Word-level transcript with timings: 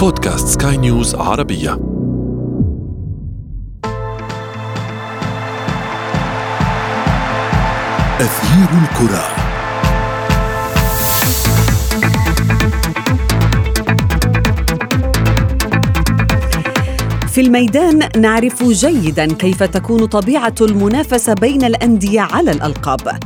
بودكاست 0.00 0.62
سكاي 0.62 0.76
نيوز 0.76 1.14
عربية. 1.14 1.72
أثير 8.20 8.68
الكرة. 8.82 9.24
في 17.28 17.40
الميدان 17.40 18.08
نعرف 18.16 18.62
جيدا 18.62 19.32
كيف 19.32 19.62
تكون 19.62 20.06
طبيعة 20.06 20.54
المنافسة 20.60 21.34
بين 21.34 21.64
الأندية 21.64 22.20
على 22.20 22.50
الألقاب 22.50 23.18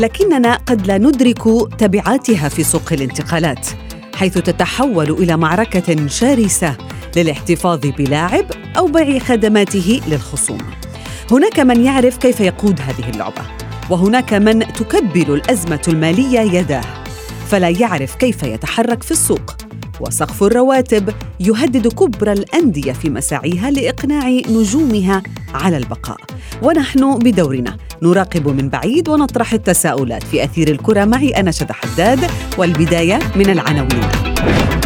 لكننا 0.00 0.54
قد 0.54 0.86
لا 0.86 0.98
ندرك 0.98 1.42
تبعاتها 1.78 2.48
في 2.48 2.62
سوق 2.62 2.92
الانتقالات. 2.92 3.79
حيث 4.20 4.34
تتحول 4.34 5.10
إلى 5.10 5.36
معركة 5.36 6.06
شرسة 6.06 6.76
للاحتفاظ 7.16 7.80
بلاعب 7.86 8.44
أو 8.78 8.86
بيع 8.86 9.18
خدماته 9.18 10.00
للخصوم. 10.08 10.58
هناك 11.30 11.60
من 11.60 11.84
يعرف 11.84 12.16
كيف 12.16 12.40
يقود 12.40 12.80
هذه 12.80 13.10
اللعبة 13.10 13.42
وهناك 13.90 14.34
من 14.34 14.58
تكبل 14.72 15.34
الأزمة 15.34 15.82
المالية 15.88 16.40
يداه. 16.40 17.04
فلا 17.48 17.68
يعرف 17.68 18.14
كيف 18.14 18.42
يتحرك 18.42 19.02
في 19.02 19.10
السوق 19.10 19.56
وسقف 20.00 20.42
الرواتب 20.42 21.14
يهدد 21.40 21.88
كبرى 21.88 22.32
الأندية 22.32 22.92
في 22.92 23.10
مساعيها 23.10 23.70
لإقناع 23.70 24.28
نجومها 24.28 25.22
على 25.54 25.76
البقاء. 25.76 26.29
ونحن 26.62 27.18
بدورنا. 27.18 27.76
نراقب 28.02 28.48
من 28.48 28.68
بعيد 28.68 29.08
ونطرح 29.08 29.52
التساؤلات 29.52 30.22
في 30.22 30.44
أثير 30.44 30.68
الكرة. 30.68 31.04
معي 31.04 31.30
أنا 31.30 31.50
شذا 31.50 31.72
حداد 31.72 32.30
والبداية 32.58 33.18
من 33.36 33.50
العناوين. 33.50 34.08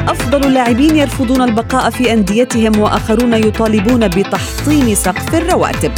أفضل 0.09 0.45
اللاعبين 0.45 0.97
يرفضون 0.97 1.43
البقاء 1.43 1.91
في 1.91 2.13
أنديتهم 2.13 2.79
وآخرون 2.79 3.35
يطالبون 3.35 4.09
بتحطيم 4.09 4.95
سقف 4.95 5.35
الرواتب. 5.35 5.93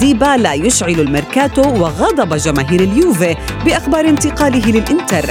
ديبالا 0.00 0.54
يشعل 0.54 1.00
الميركاتو 1.00 1.62
وغضب 1.62 2.36
جماهير 2.36 2.80
اليوفي 2.80 3.36
بأخبار 3.64 4.08
انتقاله 4.08 4.66
للإنتر. 4.66 5.24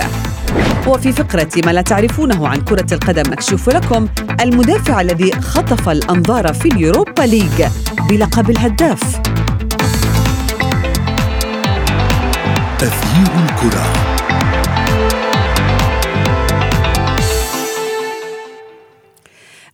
وفي 0.88 1.11
فقرة 1.11 1.49
ما 1.66 1.71
لا 1.71 1.81
تعرفونه 1.81 2.47
عن 2.47 2.61
كرة 2.61 2.93
القدم 2.93 3.31
نكشف 3.31 3.69
لكم 3.69 4.08
المدافع 4.41 5.02
الذي 5.02 5.31
خطف 5.31 5.89
الأنظار 5.89 6.53
في 6.53 6.66
اليوروبا 6.66 7.21
ليج 7.21 7.64
بلقب 8.09 8.49
الهداف. 8.49 9.21
أثير 12.81 13.44
الكرة 13.44 13.94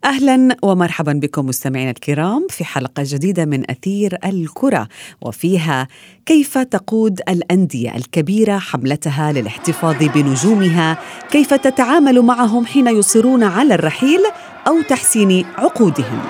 أهلا 0.05 0.57
ومرحبا 0.61 1.13
بكم 1.13 1.45
مستمعينا 1.45 1.91
الكرام 1.91 2.47
في 2.49 2.65
حلقة 2.65 3.03
جديدة 3.05 3.45
من 3.45 3.71
أثير 3.71 4.17
الكرة 4.25 4.87
وفيها 5.21 5.87
كيف 6.25 6.57
تقود 6.57 7.21
الأندية 7.29 7.95
الكبيرة 7.95 8.57
حملتها 8.57 9.31
للاحتفاظ 9.31 9.95
بنجومها، 10.03 10.97
كيف 11.31 11.53
تتعامل 11.53 12.21
معهم 12.21 12.65
حين 12.65 12.87
يصرون 12.87 13.43
على 13.43 13.75
الرحيل 13.75 14.21
أو 14.67 14.81
تحسين 14.81 15.45
عقودهم. 15.57 16.21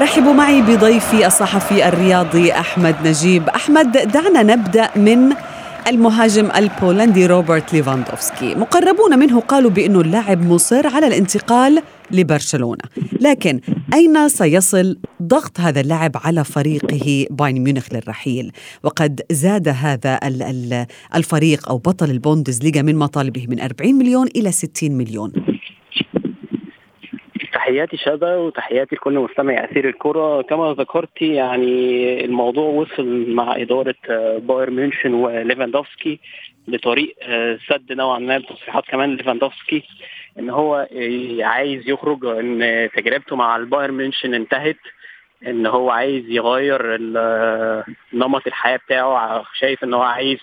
رحبوا 0.00 0.32
معي 0.32 0.62
بضيفي 0.62 1.26
الصحفي 1.26 1.88
الرياضي 1.88 2.52
أحمد 2.52 2.96
نجيب، 3.08 3.48
أحمد 3.48 3.92
دعنا 3.92 4.42
نبدأ 4.42 4.90
من 4.96 5.32
المهاجم 5.88 6.50
البولندي 6.56 7.26
روبرت 7.26 7.72
ليفاندوفسكي. 7.72 8.54
مقربون 8.54 9.18
منه 9.18 9.40
قالوا 9.40 9.70
بأنه 9.70 10.00
اللاعب 10.00 10.42
مصر 10.46 10.86
على 10.86 11.06
الانتقال 11.06 11.82
لبرشلونة. 12.10 12.82
لكن 13.20 13.60
أين 13.94 14.28
سيصل 14.28 14.98
ضغط 15.22 15.60
هذا 15.60 15.80
اللاعب 15.80 16.12
على 16.24 16.44
فريقه 16.44 17.26
بايرن 17.30 17.58
ميونخ 17.58 17.86
للرحيل؟ 17.92 18.52
وقد 18.82 19.20
زاد 19.32 19.68
هذا 19.68 20.20
ال- 20.24 20.42
ال- 20.42 20.86
الفريق 21.14 21.68
أو 21.68 21.78
بطل 21.78 22.10
البوندسليغا 22.10 22.82
من 22.82 22.96
مطالبه 22.96 23.46
من 23.48 23.60
40 23.60 23.94
مليون 23.94 24.26
إلى 24.36 24.52
60 24.52 24.92
مليون 24.92 25.32
تحياتي 27.70 27.96
شذا 27.96 28.36
وتحياتي 28.36 28.96
لكل 28.96 29.14
مستمع 29.14 29.64
أثير 29.64 29.88
الكرة. 29.88 30.42
كما 30.42 30.74
ذكرتي 30.78 31.34
يعني 31.34 32.24
الموضوع 32.24 32.64
وصل 32.64 33.30
مع 33.30 33.56
إدارة 33.56 33.94
آه، 34.10 34.38
بايرن 34.38 34.72
ميونشن 34.72 35.14
وليفاندوفسكي 35.14 36.20
لطريق 36.68 37.16
آه، 37.22 37.58
سد 37.68 37.92
نوعا 37.92 38.18
ما 38.18 38.38
بتصريحات 38.38 38.84
كمان 38.84 39.16
ليفاندوفسكي 39.16 39.82
إن 40.38 40.50
هو 40.50 40.88
آه، 40.92 41.44
عايز 41.44 41.88
يخرج 41.88 42.26
إن 42.26 42.88
تجربته 42.96 43.36
مع 43.36 43.56
البايرن 43.56 43.94
ميونشن 43.94 44.34
انتهت. 44.34 44.76
إن 45.46 45.66
هو 45.66 45.90
عايز 45.90 46.24
يغير 46.28 46.98
آه، 47.16 47.84
نمط 48.12 48.46
الحياة 48.46 48.76
بتاعه 48.76 49.44
شايف 49.54 49.84
إن 49.84 49.94
هو 49.94 50.02
عايز 50.02 50.38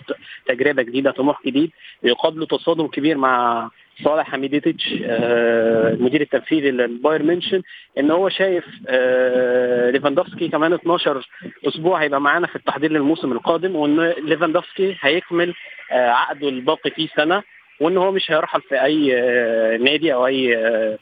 تجربة 0.48 0.84
جديدة 0.84 1.12
طموح 1.12 1.42
جديد 1.46 1.72
يقابله 2.04 2.46
تصادم 2.46 2.88
كبير 2.88 3.18
مع 3.18 3.70
صالح 4.04 4.30
حميديتش 4.32 4.94
آه، 5.06 5.90
المدير 5.94 6.22
التنفيذي 6.22 6.72
للبايرن 6.72 7.28
ميونشن 7.28 7.62
إن 7.98 8.12
هو 8.12 8.30
شايف 8.30 8.66
آه، 8.88 9.90
ليفاندوفسكي 9.90 10.48
كمان 10.48 10.74
12 10.74 11.28
أسبوع 11.68 12.02
هيبقى 12.02 12.22
معانا 12.22 12.48
في 12.48 12.56
التحضير 12.56 12.92
للموسم 12.92 13.32
القادم 13.32 13.76
وإن 13.76 14.00
ليفاندوفسكي 14.10 14.98
هيكمل 15.02 15.54
آه، 15.92 16.10
عقده 16.10 16.50
الباقي 16.50 16.92
فيه 16.92 17.08
سنة 17.16 17.44
وإن 17.80 17.98
هو 17.98 18.12
مش 18.12 18.32
هيرحل 18.32 18.62
في 18.62 18.82
أي 18.84 19.18
آه، 19.20 19.78
نادي 19.78 20.14
أو 20.14 20.28
أي 20.28 20.58
آه، 20.58 20.98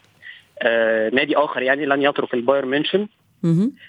آه، 0.62 1.10
نادي 1.10 1.36
آخر 1.38 1.62
يعني 1.62 1.86
لن 1.86 2.02
يترك 2.02 2.34
البايرن 2.34 2.68
مهم. 2.94 3.10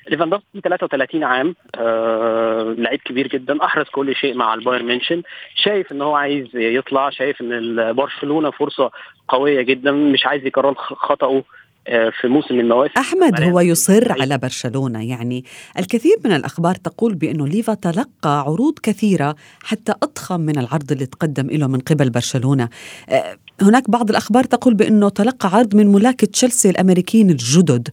ليفاندوفسكي 0.09 0.61
33 0.61 1.25
عام 1.25 1.55
آه، 1.75 2.75
لعيب 2.79 3.01
كبير 3.05 3.29
جدا 3.29 3.65
أحرز 3.65 3.87
كل 3.87 4.15
شيء 4.15 4.34
مع 4.34 4.55
البايرن 4.55 4.84
ميونشن 4.87 5.23
شايف 5.55 5.93
إن 5.93 6.03
هو 6.03 6.15
عايز 6.15 6.47
يطلع 6.55 7.11
شايف 7.11 7.41
إن 7.41 7.93
برشلونة 7.93 8.51
فرصة 8.51 8.91
قوية 9.29 9.62
جدا 9.62 9.93
مش 9.93 10.27
عايز 10.27 10.47
يكرر 10.47 10.75
خطأه 10.75 11.43
آه، 11.89 12.12
في 12.21 12.29
موسم 12.29 12.55
من 12.55 12.61
المواسم. 12.61 12.93
أحمد 12.99 13.43
هو 13.43 13.61
يصر. 13.61 14.12
على 14.21 14.39
برشلونة. 14.39 15.09
يعني 15.09 15.45
الكثير 15.79 16.17
من 16.25 16.33
الأخبار 16.33 16.75
تقول 16.75 17.15
بأنه 17.15 17.49
ليفا 17.49 17.75
تلقى 17.75 18.41
عروض 18.41 18.79
كثيرة 18.83 19.37
حتى 19.62 19.93
أضخم 20.03 20.41
من 20.41 20.59
العرض 20.59 20.93
اللي 20.93 21.06
تقدم 21.06 21.47
له 21.51 21.67
من 21.67 21.79
قبل 21.79 22.11
برشلونة. 22.11 22.69
آه، 23.09 23.37
هناك 23.62 23.91
بعض 23.91 24.11
الأخبار 24.11 24.44
تقول 24.44 24.75
بأنه 24.75 25.09
تلقى 25.09 25.49
عرض 25.49 25.75
من 25.77 25.87
ملاك 25.93 26.21
تشيلسي 26.21 26.71
الأمريكيين 26.71 27.31
الجدد. 27.31 27.89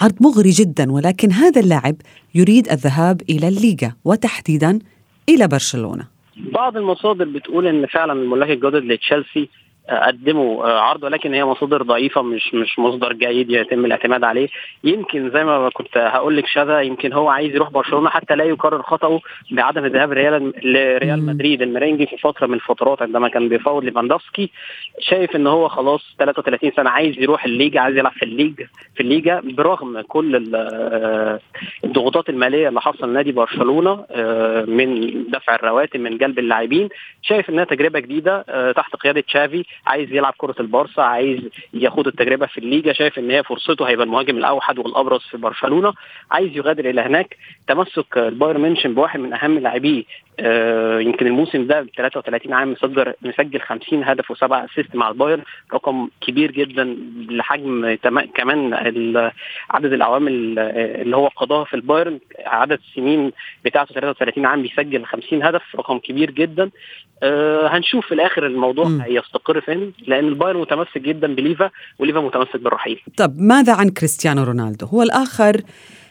عرض 0.00 0.14
مغري 0.20 0.50
جدا 0.50 0.92
ولكن 0.92 1.32
هذا 1.32 1.60
اللاعب 1.60 1.96
يريد 2.34 2.68
الذهاب 2.68 3.22
إلى 3.30 3.48
الليغا 3.48 3.92
وتحديدا 4.04 4.78
إلى 5.28 5.48
برشلونة. 5.48 6.04
بعض 6.52 6.76
المصادر 6.76 7.24
بتقول 7.24 7.66
إن 7.66 7.86
فعلا 7.86 8.12
الملاك 8.12 8.50
الجدد 8.50 8.84
لتشيلسي 8.84 9.48
قدموا 9.90 10.66
آه، 10.66 10.80
عرض 10.80 11.02
ولكن 11.02 11.34
هي 11.34 11.44
مصادر 11.44 11.82
ضعيفة 11.82 12.22
مش 12.22 12.54
مش 12.54 12.78
مصدر 12.78 13.12
جيد 13.12 13.50
يتم 13.50 13.84
الاعتماد 13.84 14.24
عليه. 14.24 14.48
يمكن 14.84 15.30
زي 15.30 15.44
ما 15.44 15.70
كنت 15.70 15.96
هقول 15.98 16.36
لك 16.36 16.46
شذا 16.46 16.80
يمكن 16.80 17.12
هو 17.12 17.28
عايز 17.28 17.54
يروح 17.54 17.70
برشلونة 17.70 18.10
حتى 18.10 18.34
لا 18.34 18.44
يكرر 18.44 18.82
خطأه 18.82 19.20
بعدم 19.50 19.84
الذهاب 19.84 20.12
ريال 20.12 20.52
لريال. 20.64 21.26
مدريد. 21.26 21.62
الميرينجي 21.62 22.06
في 22.06 22.16
فترة 22.16 22.46
من 22.46 22.54
الفترات 22.54 23.02
عندما 23.02 23.28
كان 23.28 23.48
بيفاوض 23.48 23.84
ليفاندوفسكي 23.84 24.50
شايف 25.00 25.36
إن 25.36 25.46
هو 25.46 25.68
خلاص 25.68 26.16
33 26.18 26.70
سنة 26.76 26.90
عايز 26.90 27.18
يروح 27.18 27.44
الليجا 27.44 27.80
عايز 27.80 27.96
يلعب 27.96 28.12
في 28.12 28.24
الليج 28.24 28.54
في 28.94 29.00
الليجا 29.00 29.40
برغم 29.44 30.00
كل 30.00 30.54
آه، 30.54 31.40
الضغوطات 31.84 32.28
المالية 32.28 32.68
اللي 32.68 32.80
حصل 32.80 33.12
نادي 33.12 33.32
برشلونة 33.32 34.04
آه، 34.10 34.64
من 34.64 35.10
دفع 35.30 35.54
الرواتب 35.54 36.00
من 36.00 36.18
جلب 36.18 36.38
اللاعبين. 36.38 36.88
شايف 37.22 37.50
إنها 37.50 37.64
تجربة 37.64 37.98
جديدة 38.00 38.42
تحت 38.76 38.96
قيادة 38.96 39.20
تشافي. 39.20 39.64
عايز 39.86 40.12
يلعب 40.12 40.34
كرة 40.38 40.54
البارسا 40.60 41.00
عايز 41.00 41.40
ياخد 41.74 42.06
التجربة 42.06 42.46
في 42.46 42.58
الليجا 42.58 42.92
شايف 42.92 43.18
إن 43.18 43.30
هي 43.30 43.42
فرصته 43.42 43.88
هيبقى 43.88 44.06
المهاجم 44.06 44.36
الأوحد 44.36 44.78
والأبرز 44.78 45.20
في 45.20 45.36
برشلونة 45.36 45.92
عايز 46.30 46.56
يغادر 46.56 46.90
إلى 46.90 47.00
هناك. 47.00 47.36
تمسك 47.68 48.18
البايرن 48.18 48.60
ميونشن 48.60 48.94
بواحد 48.94 49.20
من 49.20 49.32
أهم 49.32 49.58
لاعبيه 49.58 50.04
يمكن 51.00 51.26
الموسم 51.26 51.66
ده 51.66 51.80
ب 51.82 51.88
33 51.96 52.52
عام 52.52 52.72
مسجل 52.72 53.14
مسجل 53.22 53.60
50 53.60 54.04
هدف 54.04 54.30
وسبع 54.30 54.64
assist 54.64 54.94
مع 54.96 55.08
البايرن 55.08 55.42
رقم 55.74 56.08
كبير 56.20 56.50
جدا 56.50 56.96
لحجم 57.30 57.94
كمان 58.34 58.74
عدد 59.70 59.92
الأعوام 59.92 60.28
اللي 60.28 61.16
هو 61.16 61.28
قضاها 61.28 61.64
في 61.64 61.74
البايرن 61.74 62.18
عدد 62.46 62.78
السنين 62.88 63.32
بتاعته 63.64 63.94
33 63.94 64.46
عام 64.46 64.62
بيسجل 64.62 65.04
50 65.04 65.42
هدف 65.42 65.62
رقم 65.76 65.98
كبير 65.98 66.30
جدا. 66.30 66.70
آه 67.22 67.66
هنشوف 67.68 68.06
في 68.06 68.14
الآخر 68.14 68.46
الموضوع 68.46 68.86
هيستقر 68.86 69.60
فين 69.60 69.92
لأن 70.06 70.28
البايرن 70.28 70.60
متمسك 70.60 70.98
جدا 70.98 71.34
بليفا 71.34 71.70
وليفا 71.98 72.20
متمسك 72.20 72.56
بالرحيل. 72.60 73.00
طب 73.16 73.34
ماذا 73.38 73.74
عن 73.74 73.88
كريستيانو 73.88 74.42
رونالدو؟ 74.42 74.86
هو 74.86 75.02
الآخر 75.02 75.60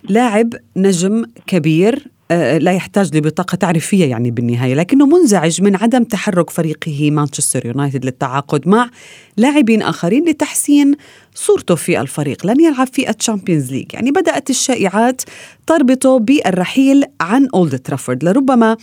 لاعب 0.10 0.50
نجم 0.78 1.26
كبير 1.48 1.94
آه، 1.96 2.17
لا 2.32 2.72
يحتاج 2.72 3.18
لبطاقة 3.18 3.56
تعريفية 3.56 4.06
يعني 4.06 4.32
بالنهاية 4.32 4.74
لكنه 4.74 5.06
منزعج 5.06 5.62
من 5.62 5.76
عدم 5.76 6.04
تحرك 6.04 6.50
فريقه 6.50 7.12
مانشستر 7.12 7.66
يونايتد 7.66 8.06
للتعاقد 8.06 8.68
مع 8.68 8.90
لاعبين 9.38 9.82
آخرين 9.82 10.30
لتحسين 10.30 10.96
صورته 11.36 11.76
في 11.76 12.02
الفريق. 12.02 12.46
لن 12.46 12.60
يلعب 12.60 12.88
في 12.88 13.10
ال 13.10 13.16
Champions 13.16 13.72
League. 13.72 13.94
يعني 13.94 14.12
بدأت 14.12 14.50
الشائعات 14.50 15.22
تربطه 15.68 16.20
بالرحيل 16.20 17.04
عن 17.22 17.48
أولد 17.54 17.80
ترافورد. 17.80 18.24
لربما 18.24 18.78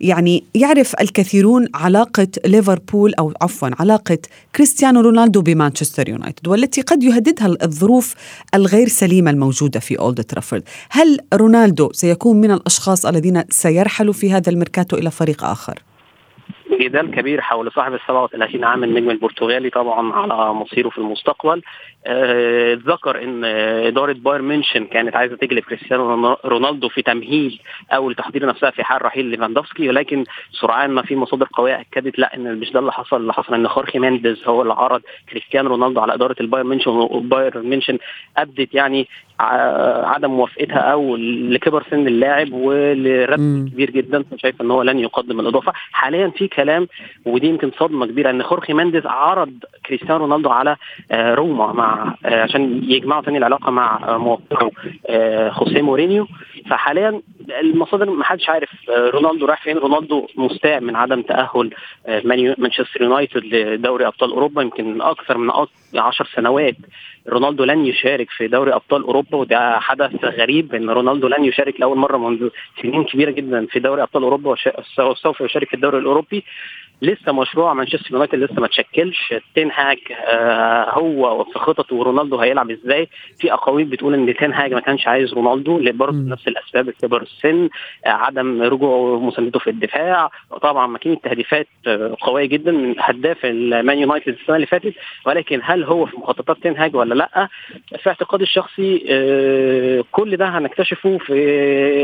يعني 0.00 0.44
يعرف 0.54 0.94
الكثيرون 1.00 1.68
علاقة 1.74 2.28
ليفربول 2.46 3.14
أو 3.14 3.32
عفوا 3.40 3.68
علاقة 3.80 4.18
كريستيانو 4.56 5.00
رونالدو 5.00 5.42
بمانشستر 5.42 6.08
يونايتد 6.08 6.48
والتي 6.48 6.80
قد 6.80 7.02
يهددها 7.02 7.56
الظروف 7.62 8.14
الغير 8.54 8.88
سليمة 8.88 9.30
الموجودة 9.30 9.80
في 9.80 9.98
أولد 9.98 10.24
ترافورد. 10.24 10.62
هل 10.90 11.18
رونالدو 11.34 11.92
سيكون 11.92 12.40
من 12.40 12.50
الأشخاص 12.50 12.79
الذين 13.10 13.44
سيرحلوا 13.50 14.12
في 14.12 14.32
هذا 14.32 14.50
الميركاتو 14.50 14.96
إلى 14.96 15.10
فريق 15.10 15.44
آخر؟ 15.44 15.82
جدال 16.80 17.10
كبير 17.10 17.40
حول 17.40 17.72
صاحب 17.72 17.94
ال 17.94 18.00
37 18.06 18.64
عام 18.64 18.84
النجم 18.84 19.10
البرتغالي 19.10 19.70
طبعا 19.70 20.12
على 20.12 20.54
مصيره 20.54 20.88
في 20.88 20.98
المستقبل. 20.98 21.62
آه، 22.06 22.78
ذكر 22.86 23.22
إن 23.24 23.44
إدارة 23.44 24.12
بايرن 24.12 24.44
ميونشن 24.44 24.84
كانت 24.84 25.16
عايزة 25.16 25.36
تجلب 25.36 25.62
كريستيانو 25.62 26.36
رونالدو 26.44 26.88
في 26.88 27.02
تمهيد 27.02 27.52
أو 27.92 28.10
لتحضير 28.10 28.46
نفسها 28.46 28.70
في 28.70 28.84
حال 28.84 29.04
رحيل 29.04 29.24
ليفاندوفسكي 29.26 29.88
ولكن 29.88 30.24
سرعان 30.60 30.90
ما 30.90 31.02
في 31.02 31.16
مصادر 31.16 31.46
قوية 31.52 31.80
أكدت 31.80 32.18
لا 32.18 32.36
إن 32.36 32.58
مش 32.58 32.72
ده 32.72 32.80
اللي 32.80 32.92
حصل. 32.92 33.16
اللي 33.16 33.32
حصل 33.32 33.54
إن 33.54 33.68
خورخي 33.68 33.98
مينديز 33.98 34.42
هو 34.48 34.62
اللي 34.62 34.72
عرض 34.74 35.02
كريستيانو 35.30 35.68
رونالدو 35.70 36.00
على 36.00 36.14
إدارة 36.14 36.36
البايرن 36.40 36.68
ميونشن 36.68 36.90
وبايرن 36.90 37.66
ميونشن 37.66 37.98
أبدت 38.36 38.74
يعني 38.74 39.08
عدم 40.04 40.30
موافقتها 40.30 40.78
أو 40.78 41.16
لكبر 41.16 41.84
سن 41.90 42.06
اللاعب 42.06 42.52
ولرد 42.52 43.68
كبير 43.72 43.90
جدا. 43.90 44.24
شايف 44.36 44.60
إن 44.62 44.70
هو 44.70 44.82
لن 44.82 44.98
يقدم 44.98 45.40
الإضافة. 45.40 45.72
حاليا 45.92 46.28
في 46.28 46.48
كلام 46.60 46.88
ودي 47.26 47.46
يمكن 47.46 47.70
صدمة 47.78 48.06
كبيرة 48.06 48.30
إن 48.30 48.42
خورخي 48.42 48.72
مينديز 48.72 49.06
عرض 49.06 49.52
كريستيانو 49.86 50.16
رونالدو 50.16 50.50
على 50.50 50.76
آه، 51.10 51.34
روما 51.34 51.72
مع 51.72 52.14
آه، 52.24 52.42
عشان 52.42 52.82
يجمعوا 52.84 53.22
ثاني 53.22 53.38
العلاقة 53.38 53.70
مع 53.70 54.18
موقعه 54.18 54.70
آه، 55.06 55.50
خوسيه 55.50 55.82
مورينيو. 55.82 56.26
فحاليا 56.70 57.22
المصادر 57.60 58.10
ما 58.10 58.24
حدش 58.24 58.48
عارف 58.48 58.68
رونالدو 58.90 59.46
راح 59.46 59.62
فين. 59.62 59.78
رونالدو 59.78 60.26
مستاء 60.36 60.80
من 60.80 60.96
عدم 60.96 61.22
تأهل 61.22 61.70
مانشستر 62.58 63.02
يونايتد 63.02 63.44
لدوري 63.44 64.06
أبطال 64.06 64.30
أوروبا. 64.30 64.62
يمكن 64.62 65.02
أكثر 65.02 65.38
من 65.38 65.50
10 65.94 66.26
سنوات 66.34 66.76
رونالدو 67.28 67.64
لن 67.64 67.86
يشارك 67.86 68.30
في 68.30 68.48
دوري 68.48 68.74
أبطال 68.74 69.02
أوروبا. 69.02 69.36
وده 69.36 69.80
حدث 69.80 70.24
غريب 70.24 70.74
إن 70.74 70.90
رونالدو 70.90 71.28
لن 71.28 71.44
يشارك 71.44 71.80
لأول 71.80 71.98
مرة 71.98 72.16
منذ 72.16 72.48
سنين 72.82 73.04
كبيرة 73.04 73.30
جدا 73.30 73.66
في 73.66 73.80
دوري 73.80 74.02
أبطال 74.02 74.22
أوروبا 74.22 74.56
وسوف 74.98 75.40
يشارك 75.40 75.68
في 75.68 75.74
الدوري 75.74 75.98
الأوروبي. 75.98 76.44
لسه 77.02 77.32
مشروع 77.32 77.74
مانشستر 77.74 78.10
يونايتد 78.12 78.34
لسه 78.38 78.60
ما 78.60 78.66
تشكلش. 78.66 79.34
تين 79.54 79.70
هاج 79.70 79.98
آه 80.28 80.90
هو 80.90 81.44
في 81.44 81.58
خططه 81.58 81.96
ورونالدو 81.96 82.36
هيلعب 82.38 82.70
إزاي. 82.70 83.08
في 83.38 83.52
أقاويل 83.52 83.84
بتقول 83.86 84.14
إن 84.14 84.34
تين 84.34 84.52
هاج 84.52 84.72
ما 84.74 84.80
كانش 84.80 85.06
عايز 85.06 85.34
رونالدو. 85.34 85.92
برضه 85.92 86.16
نفس 86.18 86.48
الأسباب 86.48 86.90
كبر 86.90 87.22
السن 87.22 87.68
آه 88.06 88.08
عدم 88.08 88.62
رجوعه 88.62 89.20
مساندته 89.20 89.58
في 89.58 89.70
الدفاع. 89.70 90.30
طبعا 90.62 90.86
ماكينه 90.86 91.16
تهديفات 91.22 91.66
آه 91.86 92.16
قوية 92.20 92.46
جدا 92.46 92.72
من 92.72 92.94
هداف 92.98 93.38
المان 93.44 93.98
يونايتد 93.98 94.28
السنة 94.42 94.56
اللي 94.56 94.66
فاتت. 94.66 94.94
ولكن 95.26 95.60
هل 95.64 95.84
هو 95.84 96.06
في 96.06 96.16
مخططات 96.16 96.56
تين 96.62 96.76
هاج 96.76 96.96
ولا 96.96 97.14
لأ؟ 97.14 97.48
في 98.02 98.08
اعتقادي 98.08 98.44
الشخصي 98.44 99.04
آه 99.10 100.04
كل 100.12 100.36
ده 100.36 100.46
هنكتشفه 100.48 101.18
في 101.18 101.32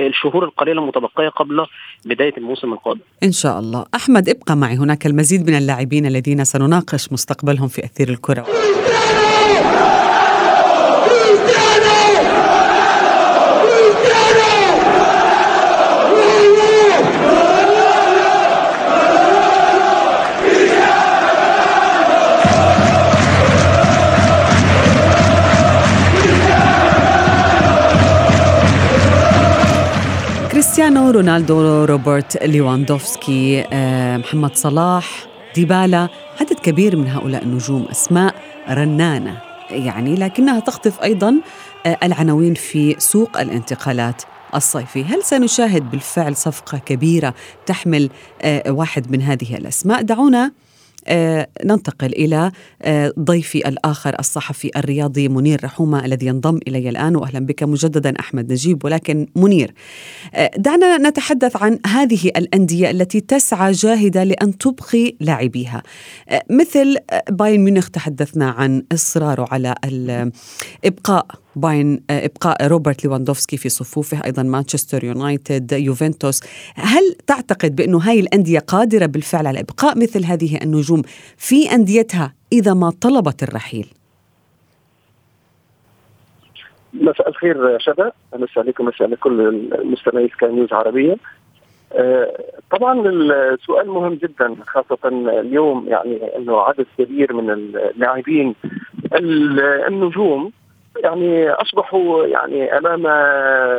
الشهور 0.07 0.45
القليلة 0.45 0.83
المتبقية 0.83 1.29
قبل 1.29 1.67
بداية 2.05 2.35
الموسم 2.39 2.73
القادم. 2.73 3.01
إن 3.23 3.33
شاء 3.33 3.59
الله. 3.59 3.87
أحمد 3.95 4.29
ابقى 4.29 4.57
معي 4.57 4.77
هناك 4.87 5.07
المزيد 5.07 5.51
من 5.51 5.57
اللاعبين 5.57 6.07
الذين 6.07 6.45
سنناقش 6.45 7.13
مستقبلهم 7.13 7.69
في 7.69 7.85
أثير 7.85 8.09
الكرة. 8.09 8.47
كريستيانو 30.77 31.11
رونالدو 31.11 31.85
روبرت 31.85 32.45
ليواندوفسكي 32.45 33.65
آه، 33.73 34.17
محمد 34.17 34.57
صلاح 34.57 35.27
ديبالا. 35.55 36.09
عدد 36.41 36.59
كبير 36.63 36.97
من 36.97 37.09
هؤلاء 37.09 37.43
النجوم 37.43 37.87
أسماء 37.91 38.35
رنانة 38.71 39.41
يعني 39.71 40.15
لكنها 40.15 40.61
تخطف 40.61 41.03
أيضا 41.03 41.35
آه، 41.87 41.99
العناوين 42.03 42.55
في 42.55 42.97
سوق 42.99 43.41
الانتقالات 43.41 44.23
الصيفي. 44.55 45.05
هل 45.05 45.23
سنشاهد 45.23 45.91
بالفعل 45.91 46.37
صفقة 46.37 46.79
كبيرة 46.79 47.35
تحمل 47.67 48.11
آه، 48.43 48.71
واحد 48.71 49.11
من 49.11 49.23
هذه 49.23 49.57
الأسماء؟ 49.57 50.03
دعونا 50.03 50.53
ننتقل 51.65 52.13
إلى 52.13 52.53
آه، 52.83 53.13
ضيفي 53.21 53.69
الآخر 53.69 54.17
الصحفي 54.19 54.71
الرياضي 54.77 55.29
منير 55.29 55.65
رحومة 55.65 56.05
الذي 56.05 56.27
ينضم 56.27 56.59
إلي 56.69 56.89
الآن 56.89 57.17
وأهلا 57.17 57.47
بك 57.47 57.63
مجددا 57.63 58.21
أحمد 58.21 58.53
نجيب 58.53 58.85
ولكن 58.85 59.27
منير 59.37 59.75
آه، 60.35 60.51
دعنا 60.57 60.99
نتحدث 60.99 61.57
عن 61.57 61.79
هذه 61.87 62.29
الأندية 62.29 62.91
التي 62.91 63.21
تسعى 63.21 63.73
جاهدة 63.73 64.25
لأن 64.25 64.59
تبقي 64.59 65.15
لاعبيها. 65.21 65.83
مثل 66.51 66.97
بايرن 67.31 67.61
ميونخ 67.61 67.91
تحدثنا 67.91 68.51
عن 68.51 68.83
إصراره 68.93 69.47
على 69.51 69.75
الإبقاء 69.85 71.46
باين 71.57 72.01
آه، 72.11 72.25
إبقاء 72.27 72.67
روبرت 72.67 73.05
ليواندوفسكي 73.05 73.57
في 73.57 73.69
صفوفه 73.69 74.25
أيضا 74.25 74.43
مانشستر 74.43 75.05
يونايتد 75.05 75.73
يوفنتوس. 75.73 76.41
هل 76.75 77.15
تعتقد 77.27 77.77
بأنه 77.77 77.99
هاي 77.99 78.21
الأندية 78.21 78.59
قادرة 78.59 79.07
بالفعل 79.07 79.47
على 79.47 79.61
إبقاء 79.61 79.99
مثل 79.99 80.25
هذه 80.25 80.59
النجوم 80.63 81.03
في 81.37 81.75
أنديتها 81.75 82.35
إذا 82.53 82.75
ما 82.75 82.93
طلبت 83.01 83.43
الرحيل؟ 83.43 83.87
مساء 86.95 87.29
الخير 87.29 87.79
شباب. 87.79 88.13
مساء 88.35 88.59
عليكم 88.65 88.85
مساء 88.85 89.09
لكل 89.09 89.41
المستمعين 89.75 90.29
سكاي 90.29 90.53
نيوز 90.53 90.73
عربية. 90.73 91.17
آه، 91.93 92.45
طبعا 92.71 93.09
السؤال 93.09 93.91
مهم 93.91 94.15
جدا 94.15 94.57
خاصة 94.67 94.99
اليوم 95.41 95.87
يعني 95.89 96.37
إنه 96.37 96.61
عدد 96.61 96.87
كبير 96.99 97.33
من 97.33 97.51
اللاعبين. 97.51 98.55
النجوم 99.89 100.53
يعني 101.05 101.51
أصبحوا 101.51 102.27
يعني 102.27 102.79
أمام 102.79 103.07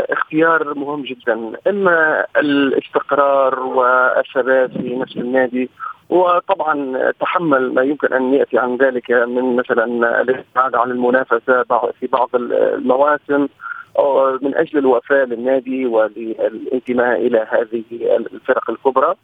اختيار 0.10 0.74
مهم 0.74 1.04
جدا. 1.04 1.52
إما 1.68 2.26
الاستقرار 2.38 3.60
والثبات 3.60 4.72
في 4.72 4.96
نفس 4.96 5.18
النادي 5.18 5.70
وطبعا 6.10 6.98
تحمل 7.20 7.74
ما 7.74 7.82
يمكن 7.82 8.14
أن 8.14 8.34
يأتي 8.34 8.58
عن 8.58 8.78
ذلك 8.78 9.12
من 9.12 9.56
مثلا 9.56 9.86
الابتعاد 10.22 10.76
عن 10.76 10.92
المنافسة 10.92 11.64
في 12.00 12.08
بعض 12.08 12.30
المواسم 12.36 13.48
من 14.42 14.56
أجل 14.56 14.78
الوفاء 14.78 15.26
للنادي 15.26 15.86
والانتماء 15.86 17.28
إلى 17.28 17.48
هذه 17.50 17.84
الفرق 18.34 18.70
الكبرى 18.70 19.16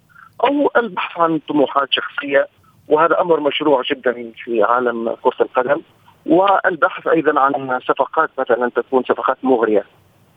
أو 0.43 0.71
البحث 0.77 1.19
عن 1.19 1.39
طموحات 1.49 1.87
شخصية. 1.91 2.47
وهذا 2.89 3.21
أمر 3.21 3.39
مشروع 3.39 3.81
جدا 3.91 4.31
في 4.43 4.63
عالم 4.63 5.15
كرة 5.21 5.41
القدم. 5.41 5.81
والبحث 6.25 7.07
أيضا 7.07 7.39
عن 7.39 7.79
صفقات 7.79 8.29
مثلا 8.37 8.69
تكون 8.69 9.03
صفقات 9.03 9.37
مغرية. 9.43 9.83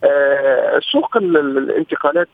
آه، 0.05 0.81
سوق 0.93 1.17
الانتقالات 1.17 2.29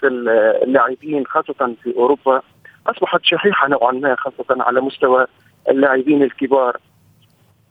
اللاعبين 0.62 1.26
خاصة 1.26 1.74
في 1.82 1.94
أوروبا 1.96 2.42
أصبحت 2.86 3.20
شحيحة 3.22 3.68
نوعا 3.68 3.92
ما 3.92 4.16
خاصة 4.16 4.62
على 4.62 4.80
مستوى 4.80 5.26
اللاعبين 5.68 6.22
الكبار. 6.22 6.76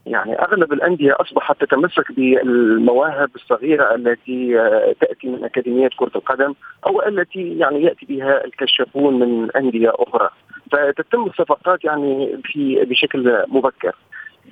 يعني 0.06 0.42
أغلب 0.42 0.74
الأندية 0.74 1.16
أصبحت 1.20 1.64
تتمسك 1.64 2.12
بالمواهب 2.12 3.30
الصغيرة 3.36 3.96
التي 3.96 4.60
آه، 4.60 4.96
تأتي 5.02 5.28
من 5.28 5.44
اكاديميات 5.44 5.92
كرة 5.98 6.12
القدم 6.16 6.54
أو 6.88 7.02
التي 7.02 7.58
يعني 7.58 7.84
يأتي 7.84 8.06
بها 8.06 8.46
الكشافون 8.46 9.20
من 9.20 9.52
أندية 9.52 9.92
أخرى 9.96 10.30
فتتم 10.72 11.24
الصفقات 11.24 11.84
يعني 11.84 12.42
في 12.44 12.86
بشكل 12.86 13.44
مبكر 13.48 13.96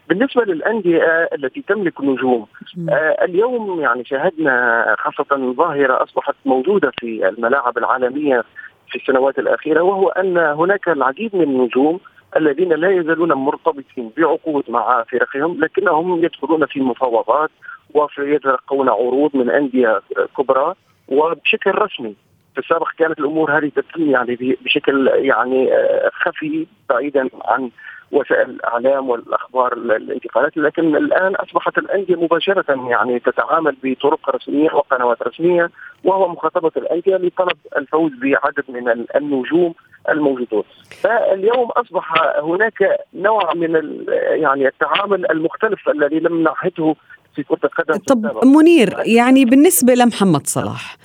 بالنسبة 0.09 0.43
للأندية 0.43 1.29
التي 1.33 1.61
تملك 1.61 2.01
نجوم 2.01 2.47
آه 2.89 3.25
اليوم 3.25 3.81
يعني 3.81 4.05
شاهدنا 4.05 4.95
خاصة 4.99 5.53
ظاهرة 5.53 6.03
أصبحت 6.03 6.35
موجودة 6.45 6.91
في 6.99 7.29
الملاعب 7.29 7.77
العالمية 7.77 8.43
في 8.89 8.95
السنوات 8.95 9.39
الأخيرة 9.39 9.81
وهو 9.81 10.09
أن 10.09 10.37
هناك 10.37 10.89
العديد 10.89 11.35
من 11.35 11.43
النجوم 11.43 11.99
الذين 12.37 12.73
لا 12.73 12.91
يزالون 12.91 13.33
مرتبطين 13.33 14.11
بعقود 14.17 14.63
مع 14.69 15.03
فرقهم 15.03 15.59
لكنهم 15.59 16.23
يدخلون 16.23 16.65
في 16.65 16.79
مفاوضات 16.79 17.49
ويتلقون 17.93 18.89
عروض 18.89 19.35
من 19.35 19.49
أندية 19.49 20.01
كبرى 20.37 20.73
وبشكل 21.07 21.71
رسمي. 21.71 22.15
في 22.53 22.59
السابق 22.59 22.87
كانت 22.97 23.19
الأمور 23.19 23.57
هذه 23.57 23.71
تتم 23.75 24.09
يعني 24.09 24.57
بشكل 24.65 25.07
يعني 25.13 25.73
آه، 25.73 26.11
خفي 26.13 26.67
بعيدا 26.89 27.29
عن 27.45 27.69
وسائل 28.11 28.49
الإعلام 28.49 29.09
والأخبار 29.09 29.73
الانتقالات 29.73 30.57
لكن 30.57 30.95
الآن 30.95 31.35
أصبحت 31.35 31.77
الأندية 31.77 32.15
مباشرة 32.15 32.89
يعني 32.89 33.19
تتعامل 33.19 33.75
بطرق 33.83 34.35
رسمية 34.35 34.73
وقنوات 34.73 35.21
رسمية 35.21 35.69
وهو 36.03 36.27
مخاطبة 36.27 36.71
الأندية 36.77 37.15
لطلب 37.15 37.57
الفوز 37.77 38.11
بعدد 38.21 38.63
من 38.69 39.05
النجوم 39.15 39.73
الموجودون. 40.09 40.63
فاليوم 41.01 41.69
أصبح 41.71 42.13
هناك 42.43 42.97
نوع 43.13 43.53
من 43.53 44.03
يعني 44.17 44.67
التعامل 44.67 45.31
المختلف 45.31 45.89
الذي 45.89 46.19
لم 46.19 46.43
نعهده 46.43 46.95
في 47.43 47.49
كرة 47.49 47.59
القدم 47.63 47.97
طب 47.97 48.45
منير 48.45 48.99
يعني 49.05 49.45
بالنسبة 49.45 49.93
لمحمد 49.93 50.47
صلاح 50.47 50.97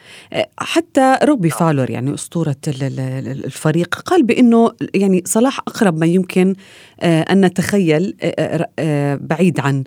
حتى 0.59 1.19
روبي 1.23 1.51
فالور 1.51 1.91
يعني 1.91 2.15
أسطورة 2.15 2.57
الفريق 2.67 3.95
قال 3.95 4.23
بأنه 4.23 4.73
يعني 4.95 5.23
صلاح 5.27 5.59
أقرب 5.59 5.99
ما 5.99 6.07
يمكن 6.07 6.55
آه، 7.01 7.21
أن 7.23 7.45
نتخيل 7.45 8.17
آه، 8.23 8.69
آه، 8.79 9.19
بعيد 9.23 9.61
عن 9.61 9.85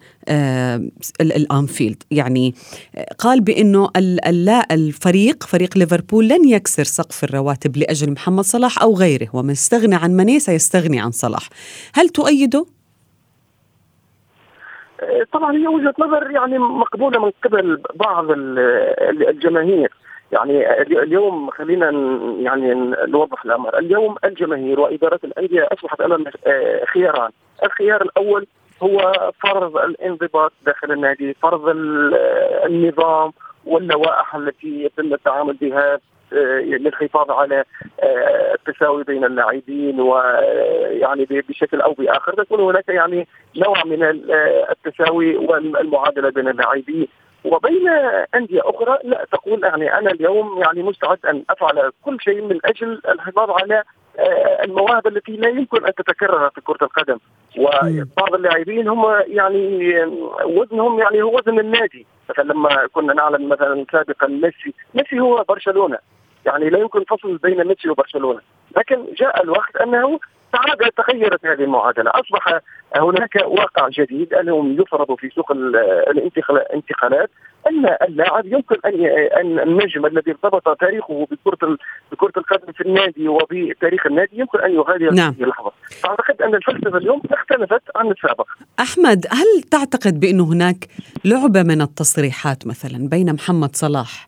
الأنفيلد 1.22 2.04
يعني 2.12 2.56
قال 3.18 3.42
بأنه 3.42 3.89
الفريق 4.72 5.44
فريق 5.44 5.77
ليفربول 5.77 6.27
لن 6.27 6.50
يكسر 6.50 6.84
سقف 6.84 7.24
الرواتب 7.24 7.77
لأجل 7.77 8.12
محمد 8.12 8.44
صلاح 8.44 8.82
أو 8.82 8.96
غيره 8.96 9.27
ومن 9.34 9.51
استغنى 9.51 9.96
عن 9.96 10.16
ماني 10.16 10.39
سيستغني 10.39 11.00
عن 11.00 11.12
صلاح. 11.12 11.50
هل 11.94 12.10
تؤيده؟ 12.10 12.76
طبعا 15.32 15.56
هي 15.56 15.68
وجهة 15.68 15.94
نظر 16.00 16.32
يعني 16.32 16.60
مقبولة 16.60 17.20
من 17.20 17.32
قبل 17.44 17.82
بعض 17.96 18.25
الجماهير. 18.32 19.92
يعني 20.32 20.82
اليوم 20.82 21.50
خلينا 21.50 21.92
يعني 22.39 22.74
نوضح 23.08 23.46
الأمر، 23.46 23.77
اليوم 23.80 24.16
الجماهير 24.25 24.80
وادارات 24.80 25.24
الأندية 25.24 25.68
أصبحت 25.72 26.01
أمام 26.01 26.24
آه، 26.48 26.86
خياران، 26.86 27.32
الخيار 27.63 28.01
الأول 28.01 28.48
هو 28.84 29.13
فرض 29.44 29.77
الانضباط 29.77 30.51
داخل 30.66 30.92
النادي، 30.92 31.34
فرض 31.34 31.62
النظام 32.66 33.32
واللوائح 33.66 34.36
التي 34.36 34.84
يتم 34.84 35.13
التعامل 35.13 35.54
بها 35.54 35.94
آه، 35.94 36.00
للحفاظ 36.31 37.31
على 37.31 37.63
آه، 38.00 38.53
التساوي 38.53 39.03
بين 39.03 39.24
اللاعبين 39.24 40.01
ويعني 40.01 41.25
بشكل 41.50 41.81
أو 41.81 41.93
بآخر. 41.93 42.34
تكون 42.43 42.60
هناك 42.60 42.89
يعني 42.89 43.27
نوع 43.55 43.84
من 43.86 44.03
آه، 44.03 44.67
التساوي 44.72 45.38
والمعادلة 45.38 46.29
بين 46.29 46.48
اللاعبين. 46.48 47.07
وبين 47.46 47.88
أندية 48.36 48.62
أخرى 48.65 48.98
لا 49.03 49.25
تقول 49.31 49.63
يعني 49.63 49.98
أنا 49.98 50.12
اليوم 50.12 50.62
يعني 50.62 50.84
مستعد 50.84 51.17
أن 51.25 51.43
أفعل 51.50 51.91
كل 52.05 52.17
شيء 52.22 52.41
من 52.41 52.60
أجل 52.65 53.01
الحفاظ 53.10 53.50
على 53.50 53.84
المواهب 54.63 55.07
التي 55.07 55.31
لا 55.31 55.50
يمكن 55.50 55.86
أن 55.86 55.93
تتكرر 55.93 56.50
في 56.50 56.62
كرة 56.62 56.77
القدم. 56.81 57.17
وبعض 57.57 58.34
اللاعبين 58.34 58.88
هم 58.88 59.05
يعني 59.27 59.96
وزنهم 60.46 61.00
يعني 61.00 61.22
هو 61.22 61.38
وزن 61.38 61.60
النادي. 61.60 62.05
مثلا 62.29 62.43
لما 62.43 62.88
كنا 62.93 63.13
نعلم 63.13 63.50
مثلا 63.50 63.86
سابقا 63.91 64.27
ميسي 64.27 64.74
ميسي 64.93 65.19
هو 65.19 65.43
برشلونة. 65.50 65.98
يعني 66.48 66.70
لا 66.70 66.80
يمكن 66.80 67.04
فصل 67.04 67.38
بين 67.38 67.68
ميسي 67.68 67.89
وبرشلونة. 67.89 68.39
لكن 68.77 69.06
جاء 69.20 69.44
الوقت 69.44 69.75
أنه 69.75 70.20
تعاد 70.54 70.92
تغيرت 70.98 71.46
هذه 71.46 71.63
المعادلة. 71.63 72.12
أصبح 72.12 72.60
هناك 72.96 73.36
واقع 73.46 73.89
جديد 73.89 74.34
انهم 74.34 74.82
يفرضوا 74.82 75.16
في 75.16 75.30
سوق 75.30 75.51
الانتقالات 75.51 77.30
أن 77.68 77.96
اللاعب 78.08 78.46
يمكن 78.46 78.75
أن 78.86 79.06
أن 79.42 79.60
النجم 79.60 80.06
الذي 80.06 80.32
ارتبط 80.32 80.80
تاريخه 80.80 81.27
بكرة 81.32 81.77
بكرة 82.12 82.34
القدم 82.38 82.72
في 82.72 82.82
النادي 82.82 83.27
وبتاريخ 83.27 84.06
النادي 84.06 84.39
يمكن 84.39 84.60
أن 84.60 84.72
يغادر 84.72 85.13
نعم. 85.13 85.34
هذه 85.34 85.44
اللحظه 85.44 85.72
فاعتقد 86.01 86.42
أن 86.42 86.56
الفلسفة 86.56 86.98
اليوم 86.98 87.22
اختلفت 87.32 87.82
عن 87.96 88.12
السابق. 88.12 88.48
أحمد 88.80 89.25
هل 89.32 89.63
تعتقد 89.72 90.20
بانه 90.20 90.44
هناك 90.54 90.88
لعبة 91.25 91.63
من 91.63 91.82
التصريحات 91.82 92.68
مثلا 92.68 93.10
بين 93.10 93.34
محمد 93.34 93.75
صلاح 93.75 94.27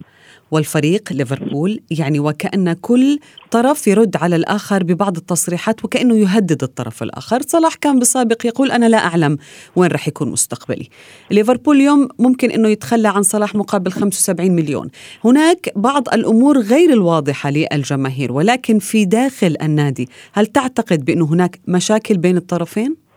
والفريق 0.52 1.14
ليفربول 1.14 1.80
يعني 1.92 2.20
وكأن 2.20 2.74
كل 2.74 3.20
طرف 3.52 3.88
يرد 3.88 4.16
على 4.18 4.36
الآخر 4.36 4.84
ببعض 4.84 5.18
التصريحات 5.18 5.86
وكأنه 5.86 6.16
يهدد 6.18 6.64
الطرف 6.64 7.04
الآخر. 7.04 7.42
صلاح 7.42 7.76
كان 7.76 8.00
بالسابق 8.00 8.46
يقول 8.46 8.72
أنا 8.72 8.90
لا 8.90 8.98
أعلم 8.98 9.38
وين 9.76 9.92
رح 9.92 10.08
يكون 10.08 10.32
مستقبلي. 10.32 10.90
ليفربول 11.32 11.76
اليوم 11.76 12.08
ممكن 12.20 12.52
أنه 12.52 12.70
يتخلى 12.70 13.08
عن 13.08 13.24
صلاح 13.24 13.56
مقابل 13.56 13.92
75 13.92 14.52
مليون. 14.52 14.90
هناك 15.26 15.72
بعض 15.76 16.10
الأمور 16.14 16.60
غير 16.60 16.94
الواضحة 16.94 17.50
للجماهير 17.50 18.32
ولكن 18.32 18.80
في 18.80 19.06
داخل 19.06 19.56
النادي 19.62 20.10
هل 20.34 20.46
تعتقد 20.46 21.06
بأنه 21.06 21.26
هناك 21.26 21.60
مشاكل 21.68 22.18
بين 22.18 22.38
الطرفين؟ 22.38 23.09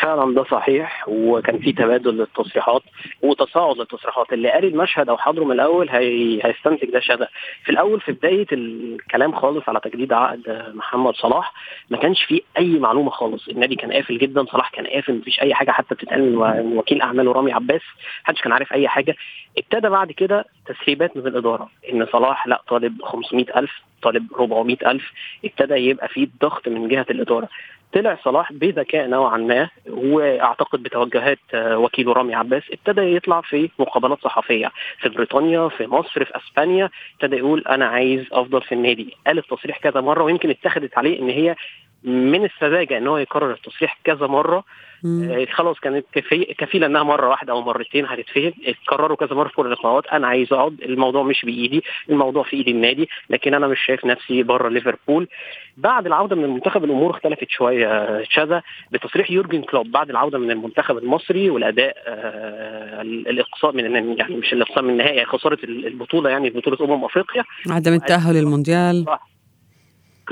فعلا 0.00 0.34
ده 0.34 0.44
صحيح 0.44 1.04
وكان 1.08 1.58
في 1.58 1.72
تبادل 1.72 2.16
للتصريحات 2.18 2.82
وتصاعد 3.22 3.76
للتصريحات. 3.78 4.32
اللي 4.32 4.50
قاري 4.50 4.68
المشهد 4.68 5.08
أو 5.08 5.16
حضره 5.16 5.44
من 5.44 5.52
الأول 5.52 5.88
هي... 5.90 6.40
هيستنتج 6.44 6.90
ده 6.90 7.00
شبه 7.00 7.28
في 7.64 7.70
الأول 7.72 8.00
في 8.00 8.12
بداية 8.12 8.46
الكلام 8.52 9.32
خالص 9.32 9.68
على 9.68 9.80
تجديد 9.80 10.12
عقد 10.12 10.72
محمد 10.74 11.14
صلاح 11.14 11.52
ما 11.90 11.98
كانش 11.98 12.22
فيه 12.22 12.40
أي 12.58 12.78
معلومة 12.78 13.10
خالص. 13.10 13.48
النادي 13.48 13.74
كان 13.74 13.92
قافل 13.92 14.18
جدا 14.18 14.44
صلاح 14.44 14.70
كان 14.70 14.86
قافل 14.86 15.14
مفيش 15.14 15.40
أي 15.42 15.54
حاجة 15.54 15.70
حتى 15.70 15.94
بتتقال 15.94 16.36
من 16.36 16.76
وكيل 16.78 17.02
أعماله 17.02 17.32
رامي 17.32 17.52
عباس 17.52 17.82
محدش 18.24 18.40
كان 18.40 18.52
عارف 18.52 18.72
أي 18.72 18.88
حاجة. 18.88 19.16
ابتدى 19.58 19.88
بعد 19.88 20.12
كده 20.12 20.44
تسريبات 20.66 21.16
من 21.16 21.26
الإدارة 21.26 21.70
إن 21.92 22.06
صلاح 22.12 22.46
لا 22.46 22.62
طالب 22.68 23.02
500000 23.02 23.70
طالب 24.02 24.26
400000 24.40 25.02
ابتدى 25.44 25.74
يبقى 25.74 26.08
في 26.08 26.28
ضغط 26.42 26.68
من 26.68 26.88
جهة 26.88 27.06
الإدارة. 27.10 27.48
طلع 27.92 28.18
صلاح 28.24 28.52
بذكاء 28.52 29.08
نوعا 29.08 29.36
ما 29.36 29.68
وأعتقد 29.86 30.82
بتوجهات 30.82 31.38
آه، 31.54 31.78
وكيله 31.78 32.12
رامي 32.12 32.34
عباس 32.34 32.62
ابتدى 32.72 33.16
يطلع 33.16 33.40
في 33.40 33.70
مقابلات 33.78 34.18
صحفية 34.22 34.70
في 35.00 35.08
بريطانيا 35.08 35.68
في 35.68 35.86
مصر 35.86 36.24
في 36.24 36.36
أسبانيا 36.36 36.90
ابتدى 37.14 37.36
يقول 37.36 37.64
أنا 37.68 37.86
عايز 37.86 38.24
أفضل 38.32 38.62
في 38.62 38.72
النادي. 38.74 39.16
قال 39.26 39.38
التصريح 39.38 39.78
كذا 39.78 40.00
مرة 40.00 40.22
ويمكن 40.24 40.50
اتخذت 40.50 40.98
عليه 40.98 41.18
إن 41.18 41.28
هي 41.30 41.56
من 42.04 42.44
السذاجة 42.44 42.98
إن 42.98 43.06
هو 43.06 43.18
يكرر 43.18 43.52
التصريح 43.52 43.98
كذا 44.04 44.26
مرة. 44.26 44.64
آه 45.06 45.46
خلاص 45.52 45.78
كانت 45.80 46.06
كفي 46.12 46.44
كفيله 46.58 46.86
إنها 46.86 47.02
مرة 47.02 47.28
واحدة 47.28 47.52
أو 47.52 47.62
مرتين 47.62 48.06
هتتفهم. 48.06 48.52
اتكرروا 48.66 49.16
كذا 49.16 49.34
مرة 49.34 49.48
في 49.48 49.54
كل 49.54 49.66
اللقاءات 49.66 50.06
أنا 50.06 50.26
عايز 50.26 50.52
أقعد. 50.52 50.80
الموضوع 50.82 51.22
مش 51.22 51.44
بإيدي. 51.44 51.84
الموضوع 52.10 52.42
في 52.42 52.56
ايد 52.56 52.68
النادي. 52.68 53.08
لكن 53.30 53.54
أنا 53.54 53.66
مش 53.66 53.80
شايف 53.86 54.04
نفسي 54.04 54.42
بره 54.42 54.68
ليفربول. 54.68 55.28
بعد 55.76 56.06
العودة 56.06 56.36
من 56.36 56.44
المنتخب 56.44 56.84
الأمور 56.84 57.10
اختلفت 57.10 57.50
شوية 57.50 58.22
شذا 58.30 58.62
بتصريح 58.92 59.30
يورجن 59.30 59.62
كلوب 59.62 59.90
بعد 59.90 60.10
العودة 60.10 60.38
من 60.38 60.50
المنتخب 60.50 60.98
المصري 60.98 61.50
والأداء 61.50 61.96
آه 62.06 63.02
الإقصاء 63.02 63.72
من 63.72 63.84
يعني 64.18 64.36
مش 64.36 64.52
الإقصاء 64.52 64.84
من 64.84 64.90
النهائي 64.90 65.24
خسارة 65.24 65.58
البطولة 65.64 66.30
يعني 66.30 66.50
بطولة 66.50 66.94
أمم 66.94 67.04
أفريقيا. 67.04 67.44
عدم 67.70 67.92
التأهل 67.92 68.34
للمونديال. 68.34 69.04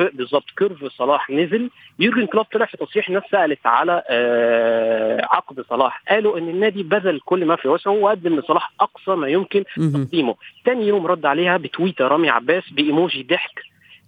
بالظبط 0.00 0.44
curve 0.58 0.84
صلاح 0.84 1.30
نزل. 1.30 1.70
يورجن 1.98 2.26
كلوب 2.26 2.44
طلع 2.44 2.66
في 2.66 2.76
تصريح 2.76 3.08
الناس 3.08 3.22
سألت 3.30 3.66
على 3.66 4.02
آه 4.08 5.20
عقد 5.30 5.64
صلاح. 5.70 6.02
قالوا 6.08 6.38
إن 6.38 6.48
النادي 6.48 6.82
بذل 6.82 7.20
كل 7.24 7.44
ما 7.44 7.56
في 7.56 7.68
وسعه 7.68 7.92
وقدم 7.92 8.38
لصلاح 8.38 8.72
أقصى 8.80 9.10
ما 9.10 9.28
يمكن 9.28 9.64
تقديمه. 9.76 10.34
ثاني 10.64 10.86
يوم 10.88 11.06
رد 11.06 11.26
عليها 11.26 11.56
بتويته 11.56 12.08
رامي 12.08 12.30
عباس 12.30 12.70
بإيموجي 12.70 13.22
ضحك 13.22 13.60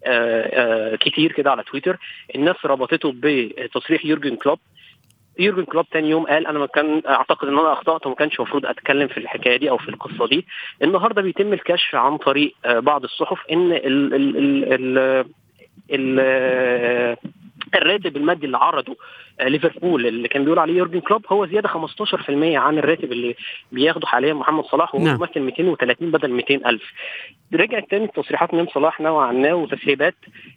آه 0.04 0.92
آه 0.92 0.96
كتير 0.96 1.32
كده 1.32 1.50
على 1.50 1.62
تويتر. 1.62 1.96
الناس 2.34 2.56
ربطته 2.64 3.12
بتصريح 3.16 4.04
يورجن 4.04 4.36
كلوب. 4.36 4.58
يورجن 5.38 5.64
كلوب 5.64 5.88
تاني 5.88 6.10
يوم 6.10 6.26
قال 6.26 6.46
أنا 6.46 6.58
ما 6.58 6.66
كان 6.66 7.02
أعتقد 7.08 7.48
إن 7.48 7.58
أنا 7.58 7.72
أخطأت 7.72 8.06
وما 8.06 8.14
كانش 8.14 8.36
المفروض 8.36 8.66
أتكلم 8.66 9.08
في 9.08 9.18
الحكاية 9.18 9.56
دي 9.56 9.70
أو 9.70 9.78
في 9.78 9.88
القصة 9.88 10.26
دي. 10.28 10.46
النهارده 10.82 11.22
بيتم 11.22 11.52
الكشف 11.52 11.94
عن 11.94 12.16
طريق 12.16 12.54
بعض 12.66 13.04
الصحف 13.04 13.46
إن 13.52 13.72
ال 13.72 14.14
ال 14.14 14.36
ال 14.36 14.98
ال 14.98 15.24
الراتب 17.74 18.16
المادي 18.16 18.46
اللي 18.46 18.56
عرضه 18.58 18.96
ليفربول 19.40 20.06
اللي 20.06 20.28
كان 20.28 20.44
بيقول 20.44 20.58
عليه 20.58 20.74
يورجن 20.78 21.00
كلوب 21.00 21.24
هو 21.28 21.46
زيادة 21.46 21.68
15% 21.68 21.74
عن 22.30 22.78
الراتب 22.78 23.12
اللي 23.12 23.34
بياخده 23.72 24.06
حاليا 24.06 24.34
محمد 24.34 24.64
صلاح 24.64 24.94
وهو 24.94 25.04
نعم. 25.04 25.20
مثل 25.20 25.40
230 25.40 26.10
بدل 26.10 26.30
200 26.30 26.54
ألف 26.54 26.82
رجعت 27.54 27.90
تاني 27.90 28.06
تصريحات 28.08 28.54
من 28.54 28.66
صلاح 28.66 29.00
نوعا 29.00 29.32
ما 29.32 29.52
وتسريبات 29.52 30.14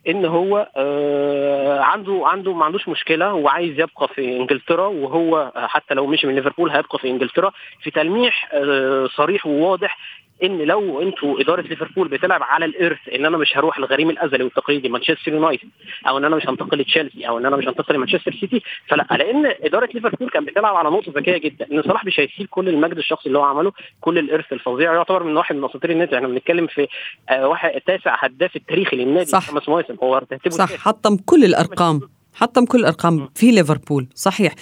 إن 0.08 0.26
هو 0.26 0.68
آه 0.78 1.80
عنده 1.80 2.22
عنده 2.26 2.54
ما 2.54 2.66
عندوش 2.66 2.88
مشكلة 2.90 3.34
وعايز 3.34 3.80
يبقى 3.80 4.08
في 4.16 4.38
إنجلترا 4.38 4.88
وهو 4.88 5.52
حتى 5.56 5.94
لو 5.94 6.08
مشي 6.08 6.28
من 6.28 6.36
ليفربول 6.36 6.70
هيبقى 6.72 7.00
في 7.00 7.10
إنجلترا 7.10 7.52
في 7.82 7.92
تلميح 7.92 8.50
آه 8.54 9.08
صريح 9.16 9.46
وواضح 9.48 9.98
إن 10.44 10.58
لو 10.62 11.02
أنتوا 11.02 11.42
إدارة 11.42 11.62
ليفربول 11.62 12.08
بتلعب 12.08 12.44
على 12.44 12.66
الإرث 12.66 12.98
إن 13.16 13.26
أنا 13.26 13.38
مش 13.38 13.58
هروح 13.58 13.78
الغريم 13.78 14.10
الأزلي 14.10 14.44
والتقليدي 14.44 14.90
مانشستر 14.90 15.34
يونايتد 15.34 15.70
أو 16.08 16.18
إن 16.18 16.26
أنا 16.26 16.36
مش 16.36 16.48
هنتقل 16.50 16.78
لتشيلسي 16.78 17.28
أو 17.28 17.38
إن 17.38 17.46
أنا 17.46 17.56
مش 17.56 17.68
هنتقل 17.68 17.96
لمانشستر 17.96 18.32
سيتي 18.40 18.62
فلا 18.88 19.08
لأن 19.12 19.46
إدارة 19.62 19.90
ليفربول 19.94 20.30
كانت 20.30 20.48
بتلعب 20.48 20.76
على 20.76 20.90
نقطة 20.90 21.12
ذكية 21.16 21.38
جدا 21.38 21.68
إن 21.72 21.82
صلاح 21.84 22.06
مش 22.06 22.20
هيسيب 22.20 22.48
كل 22.50 22.70
المجد 22.70 22.98
الشخصي 22.98 23.28
اللي 23.28 23.40
هو 23.40 23.44
عمله 23.44 23.72
كل 24.02 24.18
الإرث 24.18 24.54
الفظيع 24.54 24.94
يعتبر 24.94 25.24
من 25.24 25.38
واحد 25.38 25.56
من 25.56 25.66
أساطير 25.66 25.92
النادي 25.92 26.16
إحنا 26.16 26.28
بنتكلم 26.28 26.68
في 26.68 26.88
آه 27.30 27.48
واحد 27.48 27.82
تاسع 27.88 28.16
هداف 28.26 28.56
التاريخي 28.56 28.96
للنادي 28.96 29.26
صح. 29.26 29.48
خمس 29.52 29.70
مواسم 29.70 29.96
هو 30.04 30.20
ترتيبه 30.20 30.56
صح 30.56 30.64
التاسع. 30.64 30.84
حطم 30.84 31.18
كل 31.26 31.44
الأرقام 31.44 32.00
حطم 32.34 32.66
كل 32.66 32.80
الارقام 32.80 33.30
في 33.36 33.52
ليفربول 33.52 34.08
صحيح. 34.16 34.56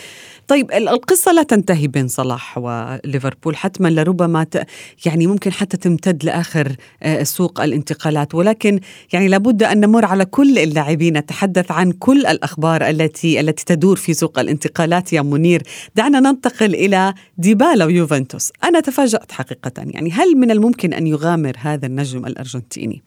طيب 0.48 0.72
ال- 0.72 0.90
القصة 0.90 1.32
لا 1.32 1.44
تنتهي 1.44 1.88
بين 1.88 2.08
صلاح 2.08 2.58
وليفربول 2.58 3.56
حتما 3.58 3.88
لربما 3.88 4.44
ت... 4.44 4.66
يعني 5.06 5.28
ممكن 5.28 5.52
حتى 5.52 5.78
تمتد 5.78 6.24
لآخر 6.26 6.76
آه، 7.04 7.24
سوق 7.24 7.62
الانتقالات. 7.62 8.36
ولكن 8.36 8.80
يعني 9.14 9.28
لابد 9.28 9.64
أن 9.64 9.80
نمر 9.80 10.06
على 10.06 10.26
كل 10.26 10.60
اللاعبين 10.60 11.18
نتحدث 11.18 11.72
عن 11.72 11.92
كل 11.92 12.26
الأخبار 12.26 12.90
التي 12.90 13.40
التي 13.40 13.66
تدور 13.66 13.96
في 13.96 14.14
سوق 14.14 14.40
الانتقالات. 14.40 15.14
يا 15.14 15.22
منير 15.22 15.64
دعنا 15.96 16.20
ننتقل 16.20 16.76
إلى 16.76 17.14
ديبالا 17.38 17.86
ويوفنتوس. 17.86 18.52
أنا 18.64 18.80
تفاجأت 18.80 19.32
حقيقة 19.32 19.72
يعني 19.78 20.12
هل 20.12 20.38
من 20.38 20.52
الممكن 20.52 20.94
أن 20.94 21.08
يغامر 21.08 21.54
هذا 21.60 21.86
النجم 21.86 22.26
الأرجنتيني 22.26 23.02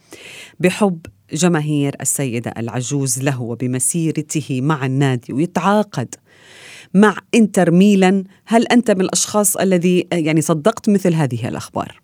بحب 0.61 0.99
جماهير 1.33 1.97
السيدة 2.01 2.55
العجوز 2.59 3.23
له 3.23 3.43
وبمسيرته 3.43 4.61
مع 4.61 4.87
النادي 4.87 5.33
ويتعاقد 5.33 6.15
مع 6.95 7.17
إنتر 7.35 7.71
ميلان. 7.71 8.25
هل 8.47 8.67
أنت 8.67 8.91
من 8.91 9.01
الأشخاص 9.01 9.57
الذي 9.57 10.09
يعني 10.13 10.41
صدقت 10.41 10.89
مثل 10.89 11.15
هذه 11.15 11.49
الأخبار؟ 11.49 12.01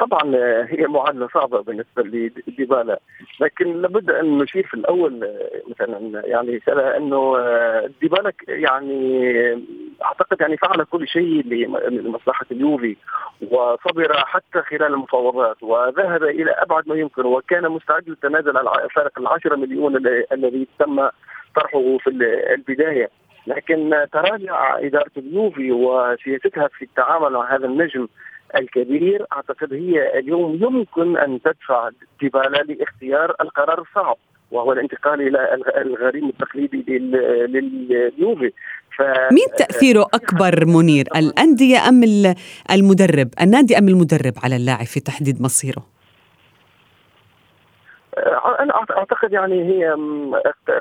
طبعا 0.00 0.36
آه، 0.36 0.66
هي 0.70 0.86
معادلة 0.86 1.28
صعبة 1.34 1.60
بالنسبة 1.62 2.02
لديبالا 2.02 3.00
لكن 3.40 3.82
لابد 3.82 4.10
أن 4.10 4.38
نشير 4.38 4.66
في 4.66 4.74
الأول 4.74 5.24
آه، 5.24 5.62
مثلا 5.70 6.22
يعني 6.26 6.60
أنه 6.96 7.36
آه، 7.38 7.90
ديبالا 8.00 8.30
ك- 8.30 8.48
يعني 8.48 9.30
آه، 9.52 9.58
أعتقد 10.04 10.40
يعني 10.40 10.56
فعل 10.56 10.84
كل 10.84 11.08
شيء 11.08 11.44
لم- 11.46 11.76
لمصلحة 11.76 12.46
اليوفي 12.52 12.96
وصبر 13.50 14.12
حتى 14.16 14.62
خلال 14.62 14.82
المفاوضات 14.94 15.62
وذهب 15.62 16.22
إلى 16.22 16.50
أبعد 16.50 16.88
ما 16.88 16.94
يمكن 16.94 17.26
وكان 17.26 17.68
مستعد 17.68 18.08
للتنازل 18.08 18.56
عن 18.56 18.88
فارق 18.94 19.18
العشرة 19.18 19.56
مليون 19.56 19.96
الذي- 20.32 20.68
تم 20.78 21.08
طرحه 21.56 21.98
في 21.98 22.06
ال- 22.10 22.22
البداية. 22.52 23.10
لكن 23.46 24.06
تراجع 24.12 24.78
إدارة 24.78 25.10
اليوفي 25.16 25.72
وسياستها 25.72 26.68
في 26.68 26.82
التعامل 26.84 27.32
مع 27.32 27.54
هذا 27.54 27.66
النجم 27.66 28.08
الكبير. 28.56 29.26
أعتقد 29.32 29.72
هي 29.72 30.18
اليوم 30.18 30.54
يمكن 30.62 31.16
أن 31.16 31.42
تدفع 31.42 31.90
ديبالا 32.20 32.58
لاختيار 32.62 33.34
القرار 33.40 33.80
الصعب 33.80 34.16
وهو 34.50 34.72
الانتقال 34.72 35.20
إلى 35.20 35.54
الغ- 35.54 35.80
الغريم 35.80 36.28
التقليدي 36.28 36.84
لل- 36.88 37.52
لليوفي 37.52 38.52
ف 38.96 39.02
مين 39.32 39.46
تأثيره 39.58 40.06
أكبر 40.14 40.64
منير 40.66 41.04
الأندية 41.16 41.88
أم 41.88 42.02
ال- 42.02 42.34
المدرب 42.70 43.28
النادي 43.40 43.78
أم 43.78 43.88
المدرب 43.88 44.32
على 44.44 44.56
اللاعب 44.56 44.86
في 44.86 45.00
تحديد 45.00 45.42
مصيره؟ 45.42 45.82
آه، 48.18 48.56
أنا 48.60 48.72
أعتقد 48.98 49.32
يعني 49.32 49.62
هي 49.62 49.90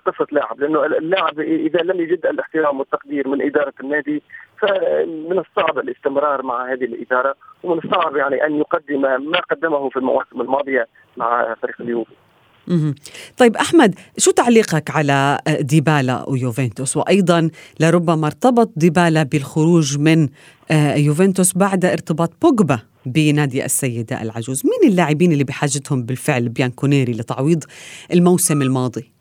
قصة 0.05 0.27
لاعب 0.31 0.59
لأنه 0.59 0.85
اللاعب 0.85 1.39
إذا 1.39 1.79
لم 1.81 2.01
يجد 2.01 2.25
الاحترام 2.25 2.79
والتقدير 2.79 3.27
من 3.27 3.41
إدارة 3.41 3.73
النادي 3.83 4.21
فمن 4.63 5.39
الصعب 5.39 5.79
الاستمرار 5.79 6.43
مع 6.43 6.73
هذه 6.73 6.83
الإدارة 6.83 7.35
ومن 7.63 7.77
الصعب 7.77 8.15
يعني 8.15 8.45
أن 8.45 8.55
يقدم 8.55 9.01
ما 9.01 9.39
قدمه 9.51 9.89
في 9.89 9.97
المواسم 9.97 10.41
الماضية 10.41 10.87
مع 11.17 11.55
فريق 11.61 11.81
اليوفي. 11.81 12.13
طيب 13.37 13.55
أحمد 13.55 13.95
شو 14.17 14.31
تعليقك 14.31 14.91
على 14.91 15.39
ديبالا 15.59 16.25
ويوفنتوس؟ 16.29 16.97
وأيضا 16.97 17.49
لربما 17.79 18.27
ارتبط 18.27 18.71
ديبالا 18.75 19.23
بالخروج 19.23 19.99
من 19.99 20.29
آه، 20.71 20.95
يوفنتوس 20.95 21.57
بعد 21.57 21.85
ارتباط 21.85 22.31
بوجبا 22.41 22.79
بنادي 23.05 23.65
السيدة 23.65 24.21
العجوز. 24.21 24.63
مين 24.65 24.91
اللاعبين 24.91 25.31
اللي 25.31 25.43
بحاجتهم 25.43 26.03
بالفعل؟ 26.03 26.49
بيانكونيري 26.49 27.13
لتعويض 27.13 27.63
الموسم 28.13 28.61
الماضي. 28.61 29.11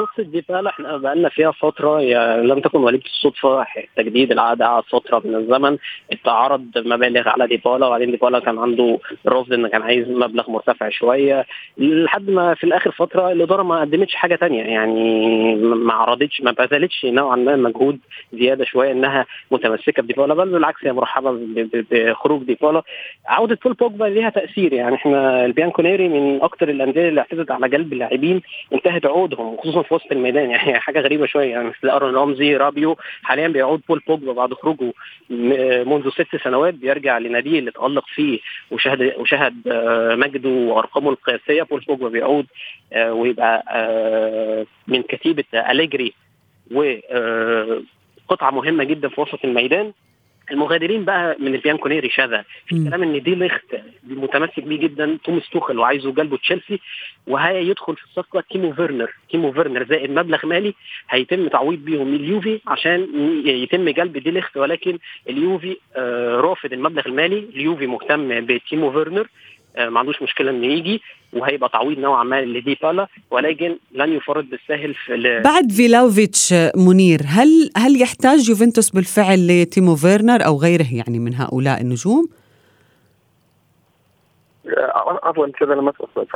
قصة 0.00 0.22
ديبالا 0.22 0.70
إحنا 0.70 0.96
بقالنا 0.96 1.28
فيها 1.28 1.50
فترة 1.50 2.00
يعني 2.00 2.42
لم 2.46 2.60
تكن 2.60 2.78
وليدة 2.78 3.04
الصدفة 3.04 3.66
تجديد 3.96 4.32
العقد 4.32 4.62
قعد 4.62 4.82
فترة 4.82 5.22
من 5.24 5.34
الزمن 5.34 5.78
اتعرض 6.12 6.66
مبالغ 6.76 7.28
على 7.28 7.46
ديبالا 7.46 7.86
وبعدين 7.86 8.10
ديبالا 8.10 8.38
كان 8.38 8.58
عنده 8.58 8.98
رفض 9.28 9.52
إن 9.52 9.66
كان 9.68 9.82
عايز 9.82 10.08
مبلغ 10.08 10.50
مرتفع 10.50 10.88
شوية 10.88 11.46
لحد 11.78 12.30
ما 12.30 12.54
في 12.54 12.64
الآخر 12.64 12.90
فترة 12.90 13.32
الإدارة 13.32 13.62
ما 13.62 13.80
قدمتش 13.80 14.14
حاجة 14.14 14.34
تانية 14.34 14.62
يعني 14.64 15.54
ما 15.64 15.92
عرضتش 15.94 16.40
ما 16.40 16.50
بذلتش 16.52 17.04
نوعا 17.04 17.36
ما 17.36 17.56
مجهود 17.56 17.98
زيادة 18.32 18.64
شوية 18.64 18.92
إنها 18.92 19.26
متمسكة 19.50 20.02
بديبالا 20.02 20.34
بل 20.34 20.48
بالعكس 20.48 20.84
هي 20.84 20.92
ب- 20.92 21.84
بخروج 21.90 22.42
ديبالا 22.42 22.82
عودة 23.26 23.58
بول 23.64 23.72
بوجبا 23.72 24.04
ليها 24.04 24.30
تأثير 24.30 24.72
يعني 24.72 24.94
إحنا 24.94 25.44
البيانكونيري 25.44 26.08
من 26.08 26.42
أكتر 26.42 26.68
الأندية 26.68 27.08
اللي 27.08 27.20
اعتمدت 27.20 27.50
على 27.50 27.68
جلب 27.68 27.92
اللاعبين 27.92 28.42
انتهت 28.74 29.06
عقودهم 29.06 29.56
خصوصا 29.56 29.82
في 29.90 29.94
وسط 29.94 30.12
الميدان 30.12 30.50
يعني 30.50 30.80
حاجة 30.80 31.00
غريبة 31.00 31.26
شوية 31.26 31.50
يعني 31.50 31.68
مثل 31.68 31.90
أرون 31.90 32.14
رمزي 32.14 32.56
رابيو 32.56 32.96
حاليا 33.22 33.48
بيعود 33.48 33.80
بول 33.88 34.02
بوجبا 34.08 34.32
بعد 34.32 34.54
خروجه 34.54 34.92
منذ 35.84 36.10
ست 36.10 36.36
سنوات 36.44 36.74
بيرجع 36.74 37.18
لناديه 37.18 37.58
اللي 37.58 37.70
تألق 37.70 38.04
فيه 38.14 38.38
وشهد 38.70 39.14
وشهد 39.18 39.68
آه، 39.68 40.14
مجده 40.14 40.48
وأرقامه 40.48 41.10
القياسية. 41.10 41.62
بول 41.62 41.80
بوجبا 41.88 42.08
بيعود 42.08 42.46
آه، 42.92 43.12
ويبقى 43.12 43.64
آه، 43.70 44.66
من 44.86 45.02
كتيبة 45.02 45.44
أليجري 45.54 46.12
وقطعه 46.70 48.50
مهمة 48.50 48.84
جدا 48.84 49.08
في 49.08 49.20
وسط 49.20 49.44
الميدان. 49.44 49.92
المغادرين 50.50 51.04
بقى 51.04 51.36
من 51.38 51.54
البيانكونيري 51.54 52.08
شذا. 52.10 52.44
في. 52.66 52.84
كلام 52.84 53.02
إن 53.02 53.22
دي 53.22 53.34
ليخت 53.34 53.76
متمسك 54.04 54.60
بيه 54.60 54.78
جدا 54.78 55.18
توماس 55.24 55.48
توخل 55.52 55.78
وعايزه 55.78 56.12
جلبه 56.12 56.36
تشيلسي 56.36 56.80
وهيدخل 57.26 57.96
في 57.96 58.04
الصفقة 58.04 58.44
تيمو 58.50 58.72
فيرنر. 58.72 59.10
تيمو 59.30 59.52
فيرنر 59.52 59.84
زائد 59.84 60.10
مبلغ 60.10 60.46
مالي 60.46 60.74
هيتم 61.10 61.48
تعويض 61.48 61.78
بيهم. 61.84 62.14
اليوفي 62.14 62.60
عشان 62.66 63.08
يتم 63.46 63.88
جلب 63.88 64.18
دي 64.18 64.30
ليخت 64.30 64.56
ولكن 64.56 64.98
اليوفي 65.28 65.76
آه، 65.96 66.36
رافض 66.36 66.72
المبلغ 66.72 67.06
المالي. 67.06 67.38
اليوفي 67.38 67.86
مهتم 67.86 68.46
بتيمو 68.46 68.92
فيرنر. 68.92 69.26
ما 69.78 69.98
عندوش 70.00 70.22
مشكلة 70.22 70.50
إنه 70.50 70.66
يجي 70.66 71.00
وهيبقى 71.32 71.68
تعويض 71.68 71.98
نوعا 71.98 72.24
ما 72.24 72.42
لديبالا 72.42 73.06
ولكن 73.30 73.76
لن 73.92 74.12
يفرط 74.12 74.44
بالساهل 74.44 74.94
في 74.94 75.40
بعد 75.44 75.72
فيلاوفيتش 75.72 76.54
منير 76.76 77.20
هل 77.26 77.70
هل 77.76 78.02
يحتاج 78.02 78.48
يوفنتوس 78.48 78.90
بالفعل 78.90 79.46
لتيمو 79.62 79.96
فيرنر 79.96 80.46
أو 80.46 80.56
غيره 80.56 80.86
يعني 80.92 81.18
من 81.18 81.34
هؤلاء 81.34 81.80
النجوم؟ 81.80 82.28
آه، 84.66 85.20
عفوا 85.22 85.46
كذا 85.46 85.74
لما 85.74 85.92
أسأل. 86.00 86.26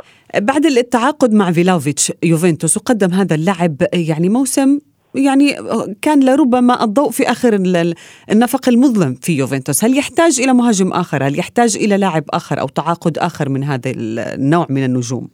بعد 0.45 0.65
التعاقد 0.65 1.33
مع 1.33 1.51
فيلاوفيتش 1.51 2.11
يوفنتوس 2.23 2.77
وقدم 2.77 3.11
هذا 3.11 3.35
اللاعب 3.35 3.75
يعني 3.93 4.29
موسم 4.29 4.79
يعني 5.17 5.55
كان 6.01 6.23
لربما 6.25 6.83
الضوء 6.83 7.09
في 7.11 7.31
آخر 7.31 7.53
ال- 7.53 7.93
النفق 8.31 8.69
المظلم 8.69 9.13
في 9.13 9.37
يوفنتوس، 9.37 9.83
هل 9.83 9.97
يحتاج 9.97 10.39
إلى 10.41 10.53
مهاجم 10.53 10.91
آخر؟ 10.93 11.23
هل 11.23 11.39
يحتاج 11.39 11.77
إلى 11.77 11.97
لاعب 11.97 12.23
آخر 12.33 12.59
أو 12.61 12.67
تعاقد 12.67 13.17
آخر 13.17 13.49
من 13.49 13.63
هذا 13.63 13.91
النوع 13.95 14.65
من 14.69 14.83
النجوم؟ 14.83 15.27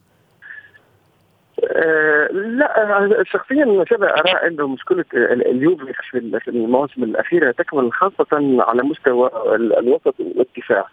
آه، 1.64 2.28
لا 2.32 3.24
شخصيا 3.26 3.86
شبه 3.90 4.08
ارى 4.08 4.48
إنه 4.48 4.68
مشكلة 4.68 5.06
ال- 5.14 5.48
اليوفي 5.48 5.94
في 6.12 6.18
ال- 6.18 6.42
في 6.42 6.48
المواسم 6.48 7.04
الاخيره 7.04 7.52
تكمن 7.52 7.92
خاصة 7.92 8.28
على 8.62 8.84
مستوى 8.84 9.30
ال- 9.56 9.80
الوسط 9.80 10.16
والدفاع. 10.20 10.86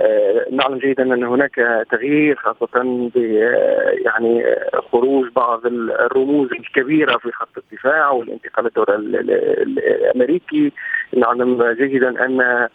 آه، 0.00 0.46
نعلم 0.50 0.78
جيدا 0.78 1.02
أن 1.02 1.24
هناك 1.24 1.84
تغيير 1.90 2.36
خاصة 2.36 2.82
ب 3.14 3.18
آه، 3.18 3.90
يعني 4.04 4.44
آه، 4.46 4.80
خروج 4.92 5.28
بعض 5.36 5.66
ال- 5.66 5.92
الرموز 5.92 6.52
الكبيرة 6.52 7.18
في 7.18 7.32
خط 7.32 7.58
الدفاع 7.58 8.10
والانتقال 8.10 8.66
الدوري 8.66 8.94
ال- 8.94 9.16
ال- 9.16 9.78
الأمريكي. 9.78 10.72
نعلم 11.16 11.72
جيدا 11.72 12.24
أن 12.26 12.68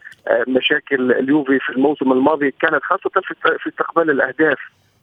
مشاكل 0.47 1.11
اليوفي 1.11 1.59
في 1.59 1.69
الموسم 1.69 2.11
الماضي 2.11 2.51
كانت 2.51 2.83
خاصة 2.83 3.09
في 3.59 3.69
استقبال 3.69 4.09
الأهداف 4.09 4.57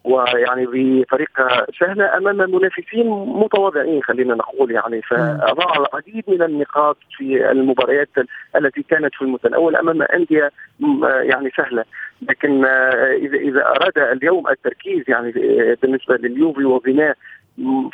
ويعني 0.04 0.66
بطريقة 0.66 1.66
سهلة 1.80 2.16
أمام 2.16 2.36
منافسين 2.36 3.08
متواضعين 3.10 4.02
خلينا 4.02 4.34
نقول 4.34 4.70
يعني. 4.70 5.02
فاضاع 5.02 5.72
العديد 5.76 6.24
من 6.28 6.42
النقاط 6.42 6.96
في 7.16 7.50
المباريات 7.50 8.08
التي 8.56 8.82
كانت 8.82 9.14
في 9.14 9.22
المتناول 9.22 9.76
أمام 9.76 10.02
أندية 10.02 10.50
يعني 11.22 11.50
سهلة. 11.56 11.84
لكن 12.28 12.64
إذا 12.64 13.36
إذا 13.36 13.66
أراد 13.66 13.98
اليوم 13.98 14.48
التركيز 14.48 15.04
يعني 15.08 15.32
بالنسبة 15.82 16.16
لليوفي 16.16 16.64
وبناء 16.64 17.16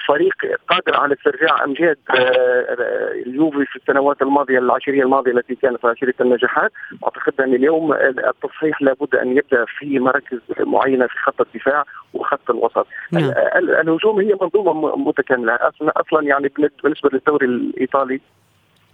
فريق 0.08 0.34
قادر 0.68 1.00
على 1.00 1.14
استرجاع 1.14 1.64
أمجاد 1.64 1.96
آه، 2.10 2.14
آه، 2.14 3.12
اليوفي 3.26 3.64
في 3.66 3.76
السنوات 3.76 4.22
الماضية 4.22 4.58
العشرية 4.58 5.02
الماضية 5.02 5.32
التي 5.32 5.54
كانت 5.54 5.84
عشريه 5.84 6.14
النجاحات. 6.20 6.72
أعتقد 7.04 7.40
أن 7.40 7.54
اليوم 7.54 7.92
التصحيح 7.92 8.82
لابد 8.82 9.14
أن 9.14 9.36
يبدأ 9.36 9.64
في 9.78 9.98
مراكز 9.98 10.38
معينة 10.60 11.06
في 11.06 11.18
خط 11.18 11.40
الدفاع 11.40 11.84
وخط 12.14 12.50
الوسط. 12.50 12.86
نعم. 13.12 13.32
الهجوم 13.56 14.20
هي 14.20 14.36
منظومة 14.40 14.96
متكاملة. 14.96 15.58
أصلا 15.96 16.22
يعني 16.22 16.52
بالنسبة 16.82 17.10
للدوري 17.12 17.46
الإيطالي 17.46 18.20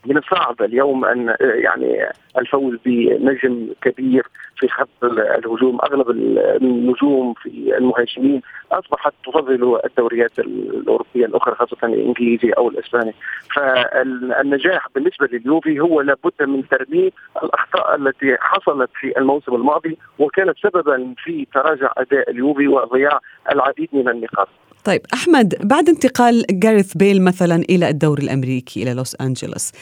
من 0.07 0.16
الصعب 0.16 0.62
اليوم 0.62 1.05
أن 1.05 1.37
يعني 1.40 2.07
الفوز 2.38 2.75
بنجم 2.85 3.69
كبير 3.83 4.27
في 4.57 4.69
خط 4.69 5.05
الهجوم 5.05 5.79
أغلب 5.83 6.11
النجوم 6.11 7.35
في 7.35 7.77
المهاجمين 7.79 8.42
أصبحت 8.73 9.12
تفضل 9.27 9.81
الدوريات 9.85 10.38
الأوروبية 10.38 11.27
الأخرى 11.27 11.55
خاصة 11.55 11.77
الإنجليزي 11.83 12.51
أو 12.51 12.69
الإسباني. 12.69 13.14
فالنجاح 13.55 14.88
بالنسبة 14.95 15.29
لليوفي 15.33 15.81
هو 15.81 16.01
لابد 16.01 16.42
من 16.42 16.69
ترميم 16.69 17.11
الأخطاء 17.42 17.95
التي 17.95 18.37
حصلت 18.40 18.90
في 19.01 19.19
الموسم 19.19 19.55
الماضي 19.55 19.99
وكانت 20.19 20.59
سببا 20.59 21.14
في 21.25 21.47
تراجع 21.55 21.92
أداء 21.97 22.31
اليوفي 22.31 22.69
وضياع 22.69 23.21
العديد 23.53 23.88
من 23.92 24.09
النقاط. 24.09 24.49
طيب 24.87 25.01
أحمد 25.14 25.55
بعد 25.62 25.88
انتقال 25.88 26.44
جاريث 26.51 26.92
بيل 26.94 27.22
مثلا 27.22 27.57
إلى 27.57 27.88
الدوري 27.88 28.22
الأمريكي 28.22 28.83
إلى 28.83 28.94
لوس 28.94 29.16
أنجلوس 29.20 29.72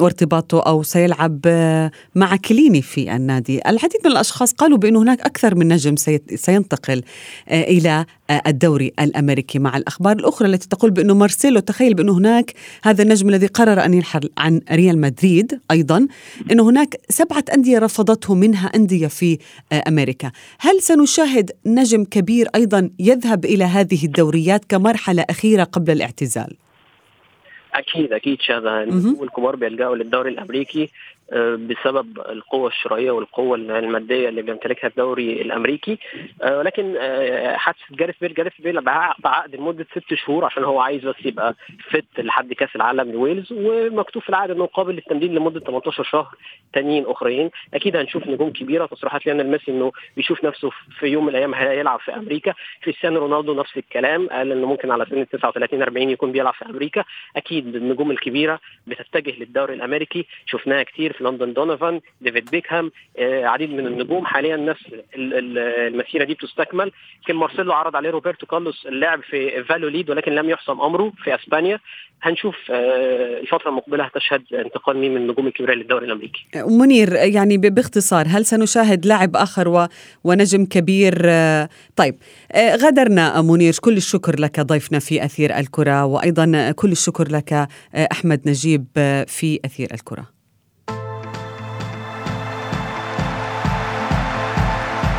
وارتباطه 0.00 0.60
أو 0.60 0.82
سيلعب 0.82 1.40
آه، 1.46 1.90
مع 2.14 2.36
كليني 2.36 2.82
في 2.82 3.16
النادي، 3.16 3.60
العديد 3.68 4.00
من 4.04 4.10
الأشخاص 4.10 4.52
قالوا 4.52 4.78
بانه 4.78 5.02
هناك 5.02 5.20
أكثر 5.20 5.54
من 5.54 5.68
نجم 5.68 5.96
سينتقل 6.34 7.02
آه، 7.48 7.62
إلى 7.62 8.04
آه، 8.30 8.42
الدوري 8.46 8.92
الأمريكي. 9.00 9.58
مع 9.58 9.76
الأخبار 9.76 10.16
الأخرى 10.16 10.48
التي 10.48 10.68
تقول 10.68 10.90
بانه 10.90 11.14
مارسيلو 11.14 11.60
تخيل 11.60 11.94
بانه 11.94 12.18
هناك 12.18 12.52
هذا 12.82 13.02
النجم 13.02 13.28
الذي 13.28 13.46
قرر 13.46 13.84
أن 13.84 13.94
يرحل 13.94 14.30
عن 14.38 14.60
ريال 14.72 15.00
مدريد 15.00 15.60
أيضا 15.70 16.06
انه 16.50 16.68
هناك 16.68 17.00
سبعة 17.08 17.44
أندية 17.54 17.78
رفضته 17.78 18.34
منها 18.34 18.66
أندية 18.66 19.06
في 19.06 19.38
أمريكا، 19.88 20.30
هل 20.58 20.82
سنشاهد 20.82 21.50
نجم 21.66 22.04
كبير 22.04 22.48
أيضا 22.54 22.90
يذهب 22.98 23.44
إلى 23.44 23.64
هذا 23.64 23.81
هذه 23.82 24.04
الدوريات 24.04 24.64
كمرحلة 24.64 25.24
أخيرة 25.30 25.64
قبل 25.64 25.92
الاعتزال. 25.92 26.56
أكيد 27.74 28.12
أكيد 28.12 28.40
شذا 28.40 28.82
النجوم 28.82 29.22
الكبار 29.22 29.56
بيلجأوا 29.56 29.96
للدوري 29.96 30.30
الأمريكي. 30.30 30.90
بسبب 31.40 32.18
القوة 32.18 32.68
الشرائية 32.68 33.10
والقوة 33.10 33.56
المادية 33.56 34.28
اللي 34.28 34.42
بيمتلكها 34.42 34.88
الدوري 34.88 35.42
الأمريكي. 35.42 35.98
آه، 36.42 36.58
ولكن 36.58 36.94
آه، 36.98 37.56
حادثة 37.56 37.80
جاريث 37.90 38.16
بيل 38.20 38.34
جاريث 38.34 38.52
بيل 38.60 38.80
بعقد 38.80 39.56
لمدة 39.56 39.86
ست 39.92 40.14
شهور 40.14 40.44
عشان 40.44 40.64
هو 40.64 40.80
عايز 40.80 41.04
بس 41.04 41.14
يبقى 41.24 41.54
fit 41.90 42.20
لحد 42.20 42.52
كأس 42.52 42.76
العالم 42.76 43.12
لويلز 43.12 43.52
ومكتوب 43.52 44.22
في 44.22 44.28
العقد 44.28 44.50
إنه 44.50 44.66
قابل 44.66 44.94
للتمديد 44.94 45.32
لمدة 45.32 45.60
18 45.60 46.02
شهر 46.04 46.34
تانيين 46.72 47.04
أخرين. 47.06 47.50
أكيد 47.74 47.96
هنشوف 47.96 48.26
نجوم 48.26 48.50
كبيرة. 48.50 48.86
تصريحات 48.86 49.26
ليونيل 49.26 49.46
ميسي 49.46 49.70
إنه 49.70 49.92
بيشوف 50.16 50.44
نفسه 50.44 50.70
في 50.98 51.06
يوم 51.06 51.24
من 51.24 51.30
الأيام 51.30 51.54
هيلعب 51.54 52.00
في 52.00 52.14
أمريكا. 52.14 52.54
كريستيانو 52.84 53.18
رونالدو 53.20 53.54
نفس 53.54 53.76
الكلام 53.76 54.28
قال 54.28 54.52
إنه 54.52 54.66
ممكن 54.66 54.90
على 54.90 55.06
سن 55.10 55.26
39 55.28 55.82
40 55.82 56.10
يكون 56.10 56.32
بيلعب 56.32 56.54
في 56.54 56.64
أمريكا. 56.66 57.04
أكيد 57.36 57.76
النجوم 57.76 58.10
الكبيرة 58.10 58.60
بتتجه 58.86 59.38
للدوري 59.38 59.74
الأمريكي. 59.74 60.26
شفناها 60.46 60.82
كتير 60.82 61.12
في 61.12 61.20
لاندون 61.22 61.52
دونوفان 61.52 62.00
ديفيد 62.20 62.50
بيكهام 62.50 62.90
آه، 63.18 63.44
عديد 63.44 63.70
من 63.70 63.86
النجوم. 63.86 64.26
حاليا 64.26 64.56
نفس 64.56 64.82
المسيرة 65.16 66.24
دي 66.24 66.34
بتستكمل. 66.34 66.92
كان 67.26 67.36
مارسيلو 67.36 67.72
عرض 67.72 67.96
عليه 67.96 68.10
روبرتو 68.10 68.46
كارلوس 68.46 68.86
اللعب 68.86 69.22
في 69.22 69.64
فالوليد 69.64 70.10
ولكن 70.10 70.32
لم 70.32 70.50
يحسم 70.50 70.80
أمره 70.80 71.12
في 71.24 71.34
أسبانيا. 71.34 71.78
هنشوف 72.22 72.56
آه، 72.70 73.40
الفترة 73.40 73.68
المقبلة 73.68 74.04
هتشهد 74.04 74.42
انتقال 74.54 74.96
مين 74.96 75.14
من 75.14 75.20
النجوم 75.20 75.46
الكبيره 75.46 75.74
للدوري 75.74 76.06
الأمريكي. 76.06 76.46
منير 76.56 77.12
يعني 77.12 77.58
باختصار 77.58 78.26
هل 78.28 78.44
سنشاهد 78.44 79.06
لاعب 79.06 79.36
آخر 79.36 79.68
و... 79.68 79.86
ونجم 80.24 80.64
كبير؟ 80.64 81.14
آه، 81.24 81.68
طيب 81.96 82.14
غادرنا 82.56 83.42
منير 83.42 83.72
كل 83.80 83.96
الشكر 83.96 84.40
لك 84.40 84.60
ضيفنا 84.60 84.98
في 84.98 85.24
أثير 85.24 85.58
الكرة 85.58 86.04
وأيضا 86.04 86.72
كل 86.76 86.92
الشكر 86.92 87.28
لك 87.30 87.68
أحمد 88.12 88.40
نجيب 88.46 88.86
في 89.26 89.60
أثير 89.64 89.88
الكرة. 89.94 90.41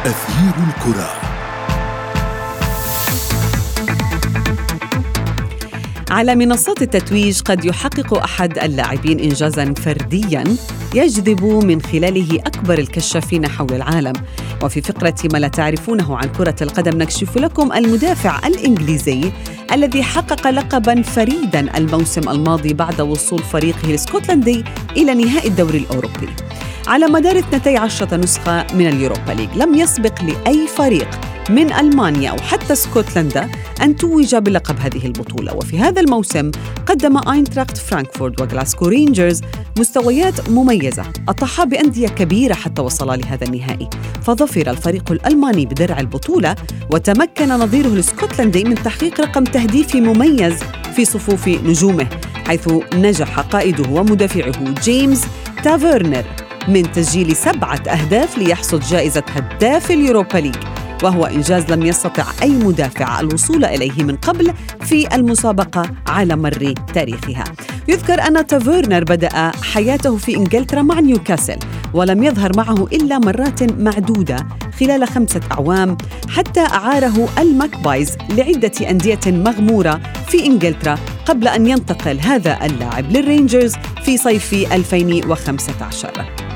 أثير 0.06 0.54
الكرة. 0.68 1.10
على 6.12 6.36
منصات 6.36 6.82
التتويج 6.82 7.42
قد 7.42 7.66
يحقق 7.66 8.14
أحد 8.24 8.58
اللاعبين 8.58 9.20
انجازا 9.20 9.74
فرديا 9.74 10.44
يجذب 10.96 11.44
من 11.44 11.82
خلاله 11.82 12.40
أكبر 12.40 12.78
الكشافين 12.78 13.48
حول 13.48 13.74
العالم. 13.74 14.14
وفي 14.64 14.82
فقرة 14.82 15.16
ما 15.34 15.38
لا 15.38 15.48
تعرفونه 15.48 16.18
عن 16.18 16.28
كرة 16.28 16.56
القدم 16.62 16.98
نكشف 16.98 17.38
لكم 17.38 17.74
المدافع 17.74 18.48
الإنجليزي 18.48 19.32
الذي 19.72 20.04
حقق 20.04 20.48
لقبا 20.48 21.02
فريدا 21.02 21.78
الموسم 21.78 22.30
الماضي 22.30 22.74
بعد 22.74 23.02
وصول 23.02 23.40
فريقه 23.40 23.90
الإسكتلندي 23.90 24.64
إلى 24.98 25.14
نهائي 25.14 25.48
الدوري 25.48 25.78
الأوروبي. 25.78 26.30
على 26.88 27.06
مدار 27.08 27.40
12 27.40 28.18
نسخة 28.18 28.68
من 28.74 28.88
اليوروبا 28.88 29.32
ليج. 29.32 29.50
لم 29.56 29.76
يسبق 29.76 30.24
لأي 30.24 30.68
فريق 30.68 31.10
من 31.50 31.74
ألمانيا 31.74 32.30
أو 32.30 32.38
حتى 32.38 32.74
اسكتلندا 32.74 33.50
أن 33.82 33.96
توج 33.96 34.36
بلقب 34.36 34.80
هذه 34.80 35.06
البطولة. 35.06 35.56
وفي 35.56 35.80
هذا 35.80 36.02
الموسم 36.02 36.52
قدم 36.86 37.30
أينتراخت 37.30 37.78
فرانكفورت 37.78 38.42
وغلاسكو 38.42 38.86
رينجرز 38.86 39.42
مستويات 39.80 40.50
مميزة 40.50 41.04
أطاحا 41.30 41.64
بأندية 41.64 42.08
كبيرة 42.08 42.54
حتى 42.54 42.82
وصلا 42.82 43.16
لهذا 43.16 43.48
النهائي. 43.48 43.90
فظفر 44.24 44.70
الفريق 44.70 45.12
الألماني 45.12 45.66
بدرع 45.66 46.00
البطولة 46.00 46.56
وتمكن 46.92 47.50
نظيره 47.50 47.88
الاسكتلندي 47.88 48.64
من 48.64 48.76
تحقيق 48.76 49.22
رقم 49.22 49.44
تهديفي 49.44 50.02
مميز 50.02 50.54
في 50.96 51.06
صفوف 51.06 51.48
نجومه 51.48 52.08
حيث 52.48 52.70
نجح 52.94 53.40
قائده 53.40 53.90
ومدافعه 53.90 54.74
جيمس 54.84 55.26
تافيرنر 55.64 56.24
من 56.68 56.92
تسجيل 56.92 57.36
سبعة 57.36 57.80
أهداف 57.88 58.38
ليحصد 58.38 58.80
جائزة 58.80 59.24
هداف 59.36 59.92
اليوروبا 59.92 60.38
ليج 60.38 60.56
وهو 61.04 61.26
إنجاز 61.26 61.72
لم 61.72 61.86
يستطع 61.86 62.24
أي 62.42 62.50
مدافع 62.50 63.20
الوصول 63.20 63.66
إليه 63.66 64.04
من 64.04 64.16
قبل 64.16 64.54
في 64.82 65.16
المسابقة 65.16 65.84
على 66.08 66.36
مر 66.36 66.74
تاريخها. 66.94 67.44
يذكر 67.88 68.22
أن 68.28 68.48
تافيرنر 68.48 69.04
بدأ 69.04 69.52
حياته 69.74 70.18
في 70.18 70.38
إنجلترا 70.38 70.82
مع 70.82 71.00
نيوكاسل 71.00 71.58
ولم 71.94 72.24
يظهر 72.24 72.52
معه 72.58 72.88
إلا 72.94 73.20
مرات 73.20 73.64
معدودة 73.82 74.48
خلال 74.80 75.08
خمسة 75.08 75.42
أعوام 75.52 75.98
حتى 76.30 76.60
أعاره 76.60 77.30
الماجبايز 77.40 78.18
لعدة 78.30 78.90
أندية 78.90 79.20
مغمورة 79.28 80.00
في 80.28 80.46
إنجلترا 80.46 80.98
قبل 81.26 81.48
أن 81.48 81.68
ينتقل 81.68 82.20
هذا 82.20 82.66
اللاعب 82.66 83.12
للرينجرز 83.12 83.74
في 84.06 84.18
صيف 84.18 84.54
2015 84.54 86.53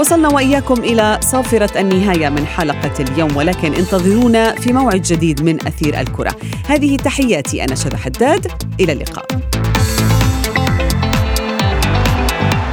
وصلنا 0.00 0.28
وإياكم 0.28 0.74
إلى 0.74 1.20
صافرة 1.22 1.80
النهاية 1.80 2.28
من 2.28 2.46
حلقة 2.46 2.92
اليوم 3.00 3.36
ولكن 3.36 3.74
انتظرونا 3.74 4.54
في 4.54 4.72
موعد 4.72 5.02
جديد 5.02 5.42
من 5.42 5.66
أثير 5.66 6.00
الكرة. 6.00 6.36
هذه 6.68 6.96
تحياتي 6.96 7.64
أنا 7.64 7.74
شذى 7.74 7.96
حداد 7.96 8.46
إلى 8.80 8.92
اللقاء. 8.92 9.26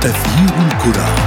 أثير 0.04 0.54
الكرة 0.68 1.27